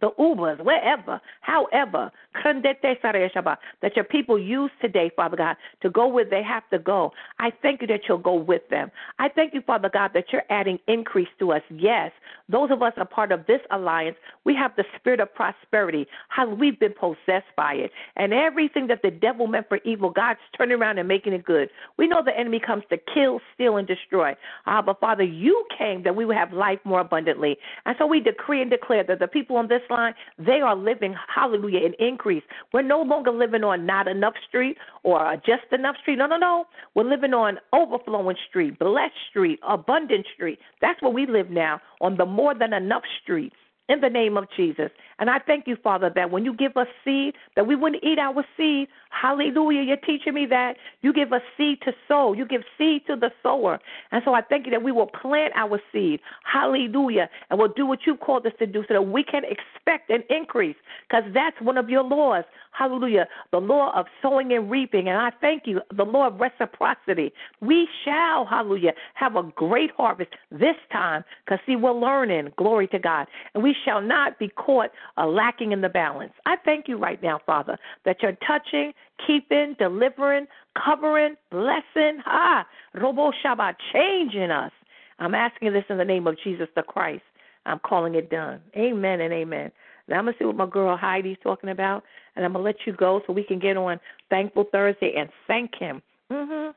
the 0.00 0.10
Ubers, 0.18 0.62
wherever, 0.64 1.20
however, 1.40 2.10
that 2.44 3.96
your 3.96 4.04
people 4.04 4.38
use 4.38 4.70
today, 4.80 5.10
Father 5.16 5.36
God, 5.36 5.56
to 5.82 5.90
go 5.90 6.06
where 6.06 6.24
they 6.24 6.42
have 6.42 6.62
to 6.70 6.78
go. 6.78 7.12
I 7.38 7.50
thank 7.62 7.80
you 7.80 7.86
that 7.88 8.02
you'll 8.08 8.18
go 8.18 8.34
with 8.34 8.62
them. 8.70 8.90
I 9.18 9.28
thank 9.28 9.54
you, 9.54 9.60
Father 9.62 9.90
God, 9.92 10.12
that 10.14 10.26
you're 10.32 10.44
adding 10.50 10.78
increase 10.86 11.28
to 11.40 11.52
us. 11.52 11.62
Yes, 11.70 12.12
those 12.48 12.70
of 12.70 12.82
us 12.82 12.92
are 12.96 13.04
part 13.04 13.32
of 13.32 13.46
this 13.46 13.60
alliance. 13.70 14.16
We 14.44 14.54
have 14.54 14.74
the 14.76 14.84
spirit 14.98 15.20
of 15.20 15.34
prosperity. 15.34 16.06
How 16.28 16.48
we've 16.48 16.78
been 16.78 16.94
possessed 16.94 17.54
by 17.56 17.74
it. 17.74 17.90
And 18.16 18.32
everything 18.32 18.86
that 18.86 19.02
the 19.02 19.10
devil 19.10 19.46
meant 19.46 19.68
for 19.68 19.78
evil, 19.84 20.10
God's 20.10 20.40
turning 20.56 20.78
around 20.78 20.98
and 20.98 21.08
making 21.08 21.32
it 21.32 21.44
good. 21.44 21.68
We 21.96 22.06
know 22.06 22.22
the 22.24 22.38
enemy 22.38 22.60
comes 22.64 22.84
to 22.90 22.98
kill, 23.12 23.40
steal, 23.54 23.76
and 23.76 23.86
destroy. 23.86 24.34
Ah, 24.66 24.82
but 24.82 25.00
Father, 25.00 25.24
you 25.24 25.64
came 25.76 26.02
that 26.04 26.14
we 26.16 26.24
would 26.24 26.36
have 26.36 26.52
life 26.52 26.78
more 26.84 27.00
abundantly. 27.00 27.58
And 27.84 27.96
so 27.98 28.06
we 28.06 28.20
decree 28.20 28.62
and 28.62 28.70
declare 28.70 29.04
that 29.04 29.18
the 29.18 29.28
people 29.28 29.56
on 29.56 29.68
this 29.68 29.82
line, 29.90 30.14
they 30.38 30.60
are 30.60 30.76
living, 30.76 31.14
hallelujah, 31.34 31.80
in 31.80 31.94
increase. 31.98 32.42
We're 32.72 32.82
no 32.82 33.02
longer 33.02 33.30
living 33.30 33.64
on 33.64 33.86
not 33.86 34.08
enough 34.08 34.34
street 34.48 34.76
or 35.02 35.36
just 35.44 35.72
enough 35.72 35.96
street. 36.02 36.16
No, 36.16 36.26
no, 36.26 36.36
no. 36.36 36.64
We're 36.94 37.08
living 37.08 37.34
on 37.34 37.58
overflowing 37.72 38.36
street, 38.48 38.78
blessed 38.78 39.14
street, 39.30 39.60
abundant 39.66 40.26
street. 40.34 40.58
That's 40.80 41.00
where 41.02 41.12
we 41.12 41.26
live 41.26 41.50
now, 41.50 41.80
on 42.00 42.16
the 42.16 42.26
more 42.26 42.54
than 42.54 42.72
enough 42.72 43.04
street 43.22 43.52
in 43.88 44.00
the 44.00 44.10
name 44.10 44.36
of 44.36 44.44
Jesus. 44.56 44.90
And 45.18 45.30
I 45.30 45.38
thank 45.38 45.66
you, 45.66 45.76
Father, 45.82 46.10
that 46.14 46.30
when 46.30 46.44
you 46.44 46.54
give 46.54 46.76
us 46.76 46.86
seed, 47.04 47.34
that 47.56 47.66
we 47.66 47.74
wouldn't 47.74 48.04
eat 48.04 48.18
our 48.18 48.44
seed. 48.56 48.88
Hallelujah. 49.10 49.82
You're 49.82 49.96
teaching 49.96 50.34
me 50.34 50.46
that. 50.46 50.76
You 51.02 51.12
give 51.12 51.32
us 51.32 51.40
seed 51.56 51.78
to 51.84 51.92
sow. 52.06 52.34
You 52.34 52.46
give 52.46 52.62
seed 52.76 53.06
to 53.06 53.16
the 53.16 53.30
sower. 53.42 53.80
And 54.12 54.22
so 54.24 54.34
I 54.34 54.42
thank 54.42 54.66
you 54.66 54.70
that 54.72 54.82
we 54.82 54.92
will 54.92 55.06
plant 55.06 55.54
our 55.56 55.80
seed. 55.92 56.20
Hallelujah. 56.44 57.28
And 57.50 57.58
we'll 57.58 57.72
do 57.72 57.86
what 57.86 58.00
you 58.06 58.16
called 58.16 58.46
us 58.46 58.52
to 58.58 58.66
do 58.66 58.84
so 58.86 58.94
that 58.94 59.02
we 59.02 59.24
can 59.24 59.42
expect 59.44 60.10
an 60.10 60.22
increase 60.30 60.76
because 61.08 61.24
that's 61.32 61.60
one 61.60 61.78
of 61.78 61.88
your 61.88 62.04
laws. 62.04 62.44
Hallelujah. 62.72 63.26
The 63.50 63.58
law 63.58 63.98
of 63.98 64.06
sowing 64.22 64.52
and 64.52 64.70
reaping. 64.70 65.08
And 65.08 65.16
I 65.18 65.30
thank 65.40 65.66
you, 65.66 65.80
the 65.96 66.04
law 66.04 66.28
of 66.28 66.38
reciprocity. 66.38 67.32
We 67.60 67.88
shall, 68.04 68.46
hallelujah, 68.46 68.92
have 69.14 69.34
a 69.34 69.42
great 69.42 69.90
harvest 69.96 70.30
this 70.52 70.76
time 70.92 71.24
because, 71.44 71.58
see, 71.66 71.74
we're 71.74 71.92
learning. 71.92 72.52
Glory 72.56 72.86
to 72.88 72.98
God. 72.98 73.26
And 73.54 73.62
we 73.62 73.74
shall 73.84 74.00
not 74.00 74.38
be 74.38 74.48
caught 74.48 74.90
uh, 75.16 75.26
lacking 75.26 75.72
in 75.72 75.80
the 75.80 75.88
balance. 75.88 76.32
I 76.46 76.56
thank 76.64 76.88
you 76.88 76.98
right 76.98 77.22
now, 77.22 77.40
Father, 77.44 77.78
that 78.04 78.16
you're 78.22 78.36
touching, 78.46 78.92
keeping, 79.26 79.76
delivering, 79.78 80.46
covering, 80.82 81.36
blessing, 81.50 82.22
ah, 82.26 82.66
Robo 82.94 83.32
Shabbat, 83.44 83.74
changing 83.92 84.50
us. 84.50 84.72
I'm 85.18 85.34
asking 85.34 85.72
this 85.72 85.84
in 85.88 85.98
the 85.98 86.04
name 86.04 86.26
of 86.26 86.36
Jesus 86.42 86.68
the 86.76 86.82
Christ. 86.82 87.22
I'm 87.66 87.80
calling 87.80 88.14
it 88.14 88.30
done. 88.30 88.60
Amen 88.76 89.20
and 89.20 89.32
amen. 89.32 89.70
Now 90.08 90.18
I'm 90.18 90.24
gonna 90.24 90.36
see 90.38 90.44
what 90.44 90.56
my 90.56 90.66
girl 90.66 90.96
Heidi's 90.96 91.36
talking 91.42 91.70
about, 91.70 92.02
and 92.34 92.44
I'm 92.44 92.52
gonna 92.52 92.64
let 92.64 92.76
you 92.86 92.92
go 92.94 93.20
so 93.26 93.32
we 93.32 93.44
can 93.44 93.58
get 93.58 93.76
on 93.76 94.00
Thankful 94.30 94.64
Thursday 94.72 95.14
and 95.18 95.28
thank 95.46 95.74
Him. 95.78 96.02
Mm-hmm. 96.32 96.70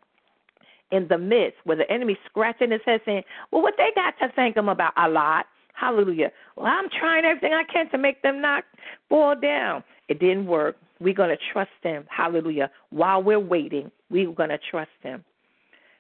In 0.96 1.08
the 1.08 1.18
midst, 1.18 1.58
where 1.64 1.78
the 1.78 1.90
enemy's 1.90 2.18
scratching 2.26 2.72
his 2.72 2.82
head, 2.86 3.00
saying, 3.06 3.24
"Well, 3.52 3.62
what 3.62 3.76
they 3.78 3.92
got 3.96 4.16
to 4.20 4.34
thank 4.36 4.58
Him 4.58 4.68
about? 4.68 4.94
A 4.98 5.08
lot." 5.08 5.46
Hallelujah. 5.82 6.32
Well, 6.56 6.68
I'm 6.68 6.90
trying 6.90 7.26
everything 7.26 7.54
I 7.54 7.64
can 7.64 7.90
to 7.90 7.98
make 7.98 8.22
them 8.22 8.40
not 8.40 8.66
fall 9.10 9.36
down. 9.36 9.84
It 10.10 10.20
didn't 10.20 10.46
work. 10.46 10.78
We're 11.00 11.16
going 11.16 11.36
to 11.36 11.44
trust 11.52 11.72
them. 11.84 12.06
Hallelujah. 12.08 12.70
While 12.92 13.24
we're 13.24 13.40
waiting, 13.40 13.90
we're 14.12 14.32
going 14.32 14.50
to 14.50 14.60
trust 14.70 14.92
them. 15.02 15.26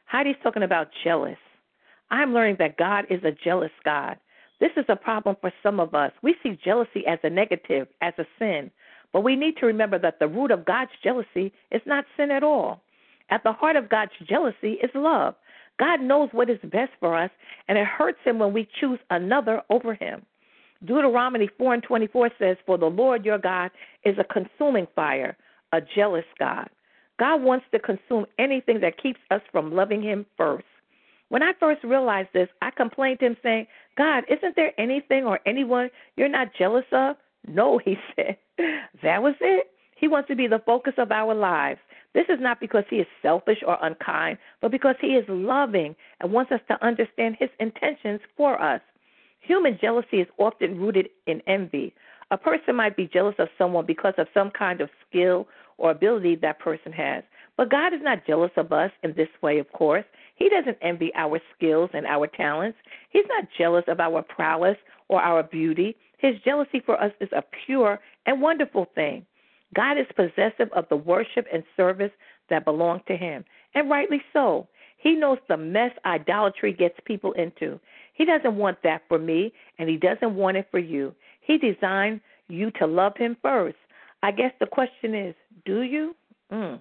Heidi's 0.06 0.36
talking 0.44 0.62
about 0.62 0.90
jealous. 1.04 1.38
I'm 2.12 2.32
learning 2.32 2.58
that 2.60 2.78
God 2.78 3.06
is 3.10 3.24
a 3.24 3.32
jealous 3.32 3.72
God. 3.84 4.18
This 4.60 4.70
is 4.78 4.86
a 4.88 4.96
problem 4.96 5.36
for 5.42 5.52
some 5.64 5.80
of 5.80 5.96
us. 5.96 6.12
We 6.22 6.36
see 6.44 6.60
jealousy 6.64 7.08
as 7.08 7.18
a 7.24 7.30
negative, 7.32 7.88
as 8.02 8.14
a 8.20 8.26
sin. 8.38 8.70
But 9.12 9.24
we 9.24 9.36
need 9.36 9.58
to 9.58 9.66
remember 9.66 9.98
that 9.98 10.20
the 10.20 10.28
root 10.28 10.52
of 10.52 10.64
God's 10.64 10.92
jealousy 11.04 11.52
is 11.72 11.82
not 11.88 12.06
sin 12.16 12.30
at 12.30 12.44
all. 12.44 12.82
At 13.32 13.44
the 13.44 13.54
heart 13.54 13.78
of 13.78 13.90
God's 13.90 14.12
jealousy 14.30 14.74
is 14.74 14.92
love. 14.94 15.34
God 15.80 16.02
knows 16.02 16.30
what 16.32 16.50
is 16.50 16.60
best 16.64 16.92
for 17.00 17.18
us, 17.18 17.32
and 17.68 17.78
it 17.78 17.86
hurts 17.86 18.20
him 18.24 18.40
when 18.40 18.54
we 18.54 18.68
choose 18.80 19.00
another 19.10 19.62
over 19.70 19.94
him. 19.94 20.26
Deuteronomy 20.86 21.50
4 21.58 21.76
and 21.76 21.84
24 21.84 22.30
says, 22.40 22.58
For 22.66 22.78
the 22.78 22.86
Lord 22.88 23.26
your 23.26 23.38
God 23.38 23.72
is 24.04 24.16
a 24.18 24.24
consuming 24.24 24.88
fire, 24.96 25.38
a 25.72 25.80
jealous 25.96 26.26
God. 26.40 26.70
God 27.20 27.44
wants 27.44 27.66
to 27.72 27.80
consume 27.80 28.26
anything 28.40 28.80
that 28.82 29.02
keeps 29.02 29.20
us 29.30 29.42
from 29.52 29.76
loving 29.76 30.02
him 30.02 30.26
first. 30.38 30.66
When 31.30 31.44
I 31.44 31.52
first 31.60 31.84
realized 31.84 32.30
this, 32.34 32.50
I 32.62 32.72
complained 32.72 33.20
to 33.20 33.28
him, 33.28 33.38
saying, 33.44 33.68
God, 33.98 34.24
isn't 34.30 34.56
there 34.56 34.74
anything 34.80 35.26
or 35.26 35.40
anyone 35.46 35.90
you're 36.18 36.28
not 36.28 36.50
jealous 36.58 36.86
of? 36.92 37.16
No, 37.48 37.78
he 37.86 37.96
said. 38.16 38.38
That 39.04 39.22
was 39.22 39.36
it. 39.40 39.68
He 39.96 40.08
wants 40.08 40.30
to 40.30 40.36
be 40.36 40.48
the 40.48 40.62
focus 40.66 40.94
of 40.98 41.12
our 41.12 41.36
lives. 41.36 41.80
This 42.14 42.26
is 42.30 42.40
not 42.40 42.60
because 42.60 42.84
he 42.90 42.98
is 42.98 43.08
selfish 43.22 43.60
or 43.66 43.78
unkind, 43.82 44.38
but 44.62 44.72
because 44.72 44.96
he 45.00 45.16
is 45.16 45.26
loving 45.30 45.96
and 46.20 46.32
wants 46.32 46.52
us 46.52 46.60
to 46.68 46.86
understand 46.86 47.38
his 47.40 47.50
intentions 47.60 48.20
for 48.36 48.62
us. 48.62 48.82
Human 49.40 49.78
jealousy 49.80 50.18
is 50.18 50.28
often 50.38 50.78
rooted 50.78 51.10
in 51.26 51.42
envy. 51.48 51.94
A 52.32 52.38
person 52.38 52.76
might 52.76 52.96
be 52.96 53.10
jealous 53.12 53.36
of 53.40 53.50
someone 53.58 53.86
because 53.86 54.14
of 54.18 54.28
some 54.34 54.52
kind 54.52 54.82
of 54.82 54.90
skill 55.08 55.48
or 55.78 55.92
ability 55.92 56.36
that 56.36 56.60
person 56.60 56.92
has. 56.92 57.24
But 57.58 57.70
God 57.70 57.94
is 57.94 58.02
not 58.02 58.26
jealous 58.26 58.52
of 58.56 58.72
us 58.72 58.92
in 59.04 59.14
this 59.16 59.30
way, 59.42 59.60
of 59.60 59.72
course. 59.72 60.06
He 60.36 60.50
doesn't 60.50 60.78
envy 60.82 61.12
our 61.16 61.40
skills 61.56 61.90
and 61.94 62.06
our 62.06 62.28
talents. 62.28 62.78
He's 63.10 63.26
not 63.28 63.48
jealous 63.58 63.84
of 63.88 64.00
our 64.00 64.22
prowess 64.22 64.78
or 65.10 65.22
our 65.22 65.44
beauty. 65.44 65.96
His 66.18 66.36
jealousy 66.46 66.82
for 66.86 67.02
us 67.02 67.12
is 67.20 67.30
a 67.32 67.44
pure 67.66 68.00
and 68.26 68.42
wonderful 68.42 68.88
thing. 68.96 69.26
God 69.76 69.98
is 69.98 70.08
possessive 70.16 70.72
of 70.76 70.86
the 70.90 70.96
worship 70.96 71.46
and 71.52 71.64
service 71.78 72.12
that 72.50 72.66
belong 72.66 73.02
to 73.08 73.16
Him, 73.16 73.46
and 73.74 73.90
rightly 73.90 74.22
so. 74.34 74.68
He 74.98 75.16
knows 75.16 75.40
the 75.48 75.58
mess 75.58 75.92
idolatry 76.06 76.74
gets 76.74 76.96
people 77.06 77.32
into. 77.34 77.80
He 78.14 78.26
doesn't 78.26 78.56
want 78.56 78.78
that 78.84 79.02
for 79.08 79.18
me, 79.18 79.52
and 79.80 79.90
He 79.90 79.98
doesn't 79.98 80.36
want 80.36 80.58
it 80.58 80.68
for 80.70 80.80
you. 80.80 81.16
He 81.42 81.58
designed 81.58 82.22
you 82.48 82.72
to 82.72 82.86
love 82.86 83.14
Him 83.18 83.38
first. 83.42 83.78
I 84.24 84.32
guess 84.32 84.52
the 84.60 84.68
question 84.68 85.16
is, 85.16 85.36
do 85.66 85.82
you? 85.82 86.16
Mm. 86.52 86.80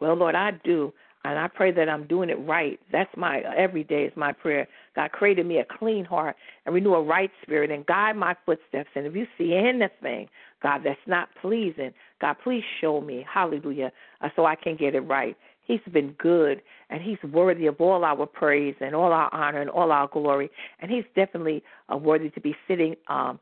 Well, 0.00 0.14
Lord, 0.14 0.34
I 0.34 0.52
do. 0.64 0.92
And 1.24 1.38
I 1.38 1.48
pray 1.48 1.72
that 1.72 1.88
I'm 1.88 2.06
doing 2.06 2.28
it 2.28 2.34
right. 2.34 2.78
That's 2.92 3.10
my 3.16 3.40
every 3.56 3.82
day 3.84 4.04
is 4.04 4.12
my 4.14 4.32
prayer. 4.32 4.68
God 4.94 5.12
created 5.12 5.46
me 5.46 5.58
a 5.58 5.64
clean 5.64 6.04
heart 6.04 6.36
and 6.64 6.74
renew 6.74 6.94
a 6.94 7.02
right 7.02 7.30
spirit 7.42 7.70
and 7.70 7.84
guide 7.86 8.16
my 8.16 8.34
footsteps. 8.46 8.90
And 8.94 9.06
if 9.06 9.14
you 9.14 9.26
see 9.36 9.54
anything, 9.54 10.28
God, 10.62 10.82
that's 10.84 10.98
not 11.06 11.28
pleasing, 11.40 11.92
God, 12.20 12.36
please 12.42 12.64
show 12.80 13.00
me. 13.00 13.24
Hallelujah. 13.32 13.92
Uh, 14.20 14.28
so 14.36 14.46
I 14.46 14.54
can 14.54 14.76
get 14.76 14.94
it 14.94 15.00
right. 15.00 15.36
He's 15.66 15.80
been 15.92 16.12
good 16.12 16.62
and 16.90 17.02
he's 17.02 17.22
worthy 17.30 17.66
of 17.66 17.80
all 17.80 18.04
our 18.04 18.26
praise 18.26 18.74
and 18.80 18.94
all 18.94 19.12
our 19.12 19.32
honor 19.34 19.60
and 19.60 19.70
all 19.70 19.92
our 19.92 20.08
glory. 20.08 20.50
And 20.80 20.90
he's 20.90 21.04
definitely 21.16 21.62
uh, 21.92 21.96
worthy 21.96 22.30
to 22.30 22.40
be 22.40 22.54
sitting 22.68 22.96
um, 23.08 23.40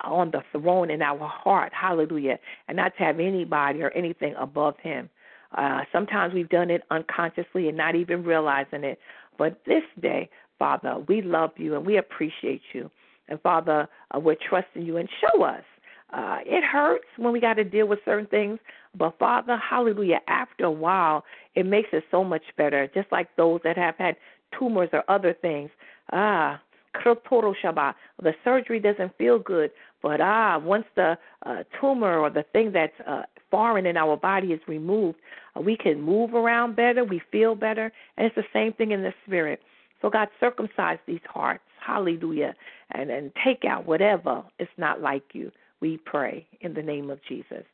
on 0.00 0.32
the 0.32 0.42
throne 0.52 0.90
in 0.90 1.00
our 1.00 1.26
heart. 1.26 1.72
Hallelujah. 1.72 2.38
And 2.68 2.76
not 2.76 2.96
to 2.98 3.04
have 3.04 3.20
anybody 3.20 3.82
or 3.82 3.90
anything 3.90 4.34
above 4.38 4.74
him. 4.82 5.08
Uh, 5.56 5.82
sometimes 5.92 6.34
we've 6.34 6.48
done 6.48 6.70
it 6.70 6.82
unconsciously 6.90 7.68
and 7.68 7.76
not 7.76 7.94
even 7.94 8.24
realizing 8.24 8.82
it. 8.82 8.98
But 9.38 9.60
this 9.66 9.82
day, 10.00 10.28
Father, 10.64 11.04
we 11.08 11.20
love 11.20 11.50
you 11.58 11.76
and 11.76 11.84
we 11.84 11.98
appreciate 11.98 12.62
you. 12.72 12.90
And 13.28 13.38
Father, 13.42 13.86
uh, 14.14 14.18
we're 14.18 14.38
trusting 14.48 14.80
you 14.80 14.96
and 14.96 15.06
show 15.20 15.42
us. 15.42 15.62
Uh, 16.10 16.38
it 16.46 16.64
hurts 16.64 17.04
when 17.18 17.34
we 17.34 17.40
got 17.40 17.54
to 17.54 17.64
deal 17.64 17.86
with 17.86 17.98
certain 18.06 18.26
things, 18.28 18.58
but 18.96 19.18
Father, 19.18 19.58
hallelujah, 19.58 20.20
after 20.26 20.64
a 20.64 20.70
while, 20.70 21.22
it 21.54 21.66
makes 21.66 21.90
it 21.92 22.02
so 22.10 22.24
much 22.24 22.44
better. 22.56 22.88
Just 22.94 23.12
like 23.12 23.28
those 23.36 23.60
that 23.62 23.76
have 23.76 23.94
had 23.98 24.16
tumors 24.58 24.88
or 24.94 25.04
other 25.08 25.34
things. 25.34 25.68
Ah. 26.12 26.62
The 26.94 28.32
surgery 28.42 28.80
doesn't 28.80 29.18
feel 29.18 29.38
good, 29.38 29.70
but 30.00 30.22
ah, 30.22 30.58
once 30.58 30.86
the 30.96 31.18
uh, 31.44 31.64
tumor 31.78 32.18
or 32.18 32.30
the 32.30 32.44
thing 32.54 32.72
that's 32.72 32.98
uh, 33.06 33.24
foreign 33.50 33.84
in 33.84 33.98
our 33.98 34.16
body 34.16 34.52
is 34.52 34.60
removed, 34.66 35.18
uh, 35.56 35.60
we 35.60 35.76
can 35.76 36.00
move 36.00 36.32
around 36.32 36.74
better, 36.74 37.04
we 37.04 37.20
feel 37.30 37.54
better, 37.54 37.92
and 38.16 38.26
it's 38.26 38.36
the 38.36 38.44
same 38.54 38.72
thing 38.72 38.92
in 38.92 39.02
the 39.02 39.12
spirit. 39.26 39.60
So 40.04 40.10
God 40.10 40.28
circumcise 40.38 40.98
these 41.06 41.24
hearts, 41.26 41.64
hallelujah, 41.80 42.54
and 42.90 43.08
and 43.10 43.32
take 43.42 43.64
out 43.64 43.86
whatever 43.86 44.42
is 44.58 44.68
not 44.76 45.00
like 45.00 45.22
you. 45.32 45.50
We 45.80 45.96
pray 45.96 46.46
in 46.60 46.74
the 46.74 46.82
name 46.82 47.08
of 47.08 47.20
Jesus. 47.26 47.64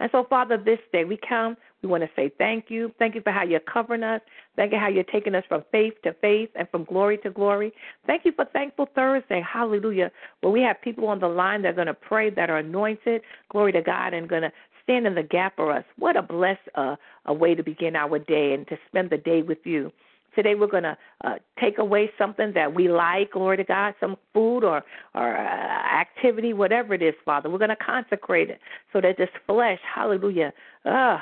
And 0.00 0.10
so, 0.10 0.26
Father, 0.28 0.56
this 0.56 0.80
day 0.92 1.04
we 1.04 1.16
come, 1.28 1.56
we 1.80 1.88
want 1.88 2.02
to 2.02 2.10
say 2.16 2.32
thank 2.36 2.64
you. 2.68 2.90
Thank 2.98 3.14
you 3.14 3.20
for 3.20 3.30
how 3.30 3.44
you're 3.44 3.60
covering 3.60 4.02
us. 4.02 4.20
Thank 4.56 4.72
you 4.72 4.78
how 4.78 4.88
you're 4.88 5.04
taking 5.04 5.36
us 5.36 5.44
from 5.48 5.62
faith 5.70 5.94
to 6.02 6.14
faith 6.14 6.50
and 6.56 6.68
from 6.68 6.82
glory 6.82 7.16
to 7.18 7.30
glory. 7.30 7.72
Thank 8.08 8.24
you 8.24 8.32
for 8.32 8.46
Thankful 8.46 8.88
Thursday. 8.96 9.40
Hallelujah. 9.40 10.10
Where 10.40 10.52
we 10.52 10.62
have 10.62 10.82
people 10.82 11.06
on 11.06 11.20
the 11.20 11.28
line 11.28 11.62
that 11.62 11.68
are 11.68 11.74
going 11.74 11.86
to 11.86 11.94
pray, 11.94 12.28
that 12.30 12.50
are 12.50 12.58
anointed. 12.58 13.22
Glory 13.52 13.70
to 13.70 13.82
God, 13.82 14.14
and 14.14 14.28
going 14.28 14.42
to 14.42 14.52
stand 14.82 15.06
in 15.06 15.14
the 15.14 15.22
gap 15.22 15.54
for 15.54 15.72
us. 15.72 15.84
What 15.96 16.16
a 16.16 16.22
blessed 16.22 16.58
uh, 16.74 16.96
a 17.26 17.32
way 17.32 17.54
to 17.54 17.62
begin 17.62 17.94
our 17.94 18.18
day 18.18 18.52
and 18.54 18.66
to 18.66 18.76
spend 18.88 19.10
the 19.10 19.18
day 19.18 19.42
with 19.42 19.58
you. 19.62 19.92
Today 20.38 20.54
we're 20.54 20.68
going 20.68 20.84
to 20.84 20.96
uh, 21.24 21.34
take 21.60 21.78
away 21.78 22.12
something 22.16 22.52
that 22.54 22.72
we 22.72 22.86
like, 22.86 23.32
glory 23.32 23.56
to 23.56 23.64
God, 23.64 23.94
some 23.98 24.16
food 24.32 24.62
or 24.62 24.84
or 25.16 25.36
uh, 25.36 26.00
activity, 26.00 26.52
whatever 26.52 26.94
it 26.94 27.02
is, 27.02 27.14
Father. 27.24 27.50
We're 27.50 27.58
going 27.58 27.70
to 27.70 27.76
consecrate 27.76 28.48
it 28.48 28.60
so 28.92 29.00
that 29.00 29.16
this 29.18 29.30
flesh, 29.48 29.80
hallelujah, 29.92 30.52
uh, 30.84 31.18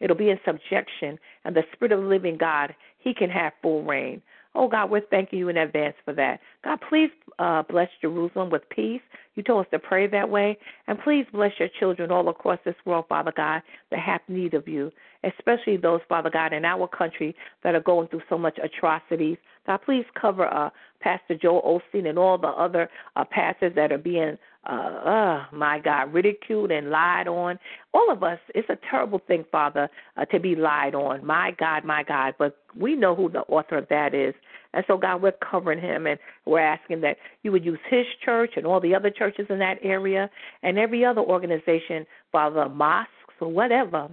it'll 0.00 0.16
be 0.16 0.30
in 0.30 0.40
subjection, 0.46 1.18
and 1.44 1.54
the 1.54 1.62
Spirit 1.74 1.92
of 1.92 2.00
the 2.00 2.06
living 2.06 2.38
God, 2.38 2.74
He 3.00 3.12
can 3.12 3.28
have 3.28 3.52
full 3.60 3.82
reign. 3.82 4.22
Oh 4.54 4.68
God, 4.68 4.90
we're 4.90 5.02
thanking 5.10 5.38
you 5.38 5.48
in 5.48 5.56
advance 5.56 5.96
for 6.04 6.14
that. 6.14 6.40
God, 6.62 6.78
please 6.88 7.10
uh, 7.38 7.62
bless 7.68 7.88
Jerusalem 8.00 8.50
with 8.50 8.62
peace. 8.68 9.00
You 9.34 9.42
told 9.42 9.66
us 9.66 9.70
to 9.72 9.80
pray 9.80 10.06
that 10.06 10.28
way. 10.28 10.56
And 10.86 10.98
please 11.00 11.26
bless 11.32 11.52
your 11.58 11.68
children 11.80 12.12
all 12.12 12.28
across 12.28 12.60
this 12.64 12.76
world, 12.84 13.06
Father 13.08 13.32
God, 13.36 13.62
that 13.90 13.98
have 13.98 14.20
need 14.28 14.54
of 14.54 14.68
you, 14.68 14.92
especially 15.24 15.76
those, 15.76 16.00
Father 16.08 16.30
God, 16.30 16.52
in 16.52 16.64
our 16.64 16.86
country 16.86 17.34
that 17.64 17.74
are 17.74 17.80
going 17.80 18.06
through 18.08 18.22
so 18.28 18.38
much 18.38 18.58
atrocities. 18.62 19.38
God, 19.66 19.80
please 19.84 20.04
cover 20.20 20.46
uh, 20.46 20.70
Pastor 21.00 21.36
Joel 21.36 21.82
Osteen 21.94 22.08
and 22.08 22.18
all 22.18 22.38
the 22.38 22.48
other 22.48 22.88
uh, 23.16 23.24
pastors 23.24 23.72
that 23.74 23.90
are 23.90 23.98
being 23.98 24.38
uh, 24.66 24.72
uh, 24.72 25.44
my 25.52 25.78
God, 25.78 26.12
ridiculed 26.12 26.70
and 26.70 26.90
lied 26.90 27.28
on. 27.28 27.58
All 27.92 28.10
of 28.10 28.22
us, 28.22 28.38
it's 28.54 28.68
a 28.70 28.78
terrible 28.90 29.20
thing, 29.26 29.44
Father, 29.52 29.88
uh, 30.16 30.24
to 30.26 30.40
be 30.40 30.56
lied 30.56 30.94
on. 30.94 31.24
My 31.24 31.52
God, 31.58 31.84
my 31.84 32.02
God. 32.02 32.34
But 32.38 32.56
we 32.78 32.96
know 32.96 33.14
who 33.14 33.30
the 33.30 33.40
author 33.40 33.76
of 33.76 33.88
that 33.88 34.14
is. 34.14 34.34
And 34.72 34.84
so, 34.88 34.96
God, 34.96 35.22
we're 35.22 35.32
covering 35.32 35.80
him 35.80 36.06
and 36.06 36.18
we're 36.46 36.58
asking 36.58 37.00
that 37.02 37.16
you 37.42 37.52
would 37.52 37.64
use 37.64 37.78
his 37.88 38.06
church 38.24 38.52
and 38.56 38.66
all 38.66 38.80
the 38.80 38.94
other 38.94 39.10
churches 39.10 39.46
in 39.48 39.58
that 39.60 39.78
area 39.82 40.28
and 40.62 40.78
every 40.78 41.04
other 41.04 41.20
organization, 41.20 42.06
Father, 42.32 42.68
mosques 42.68 43.10
or 43.40 43.48
whatever, 43.48 44.08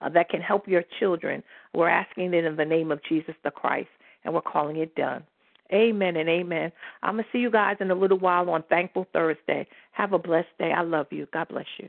uh, 0.00 0.08
that 0.10 0.28
can 0.28 0.40
help 0.40 0.68
your 0.68 0.84
children. 1.00 1.42
We're 1.72 1.88
asking 1.88 2.34
it 2.34 2.44
in 2.44 2.56
the 2.56 2.64
name 2.64 2.92
of 2.92 3.00
Jesus 3.08 3.34
the 3.42 3.50
Christ, 3.50 3.88
and 4.24 4.32
we're 4.32 4.42
calling 4.42 4.76
it 4.76 4.94
done. 4.94 5.24
Amen 5.72 6.16
and 6.16 6.28
amen. 6.28 6.72
I'm 7.02 7.14
going 7.14 7.24
to 7.24 7.30
see 7.32 7.38
you 7.38 7.50
guys 7.50 7.76
in 7.80 7.90
a 7.90 7.94
little 7.94 8.18
while 8.18 8.50
on 8.50 8.62
Thankful 8.64 9.06
Thursday. 9.12 9.66
Have 9.92 10.12
a 10.12 10.18
blessed 10.18 10.48
day. 10.58 10.72
I 10.72 10.82
love 10.82 11.06
you. 11.10 11.26
God 11.32 11.48
bless 11.48 11.66
you. 11.78 11.88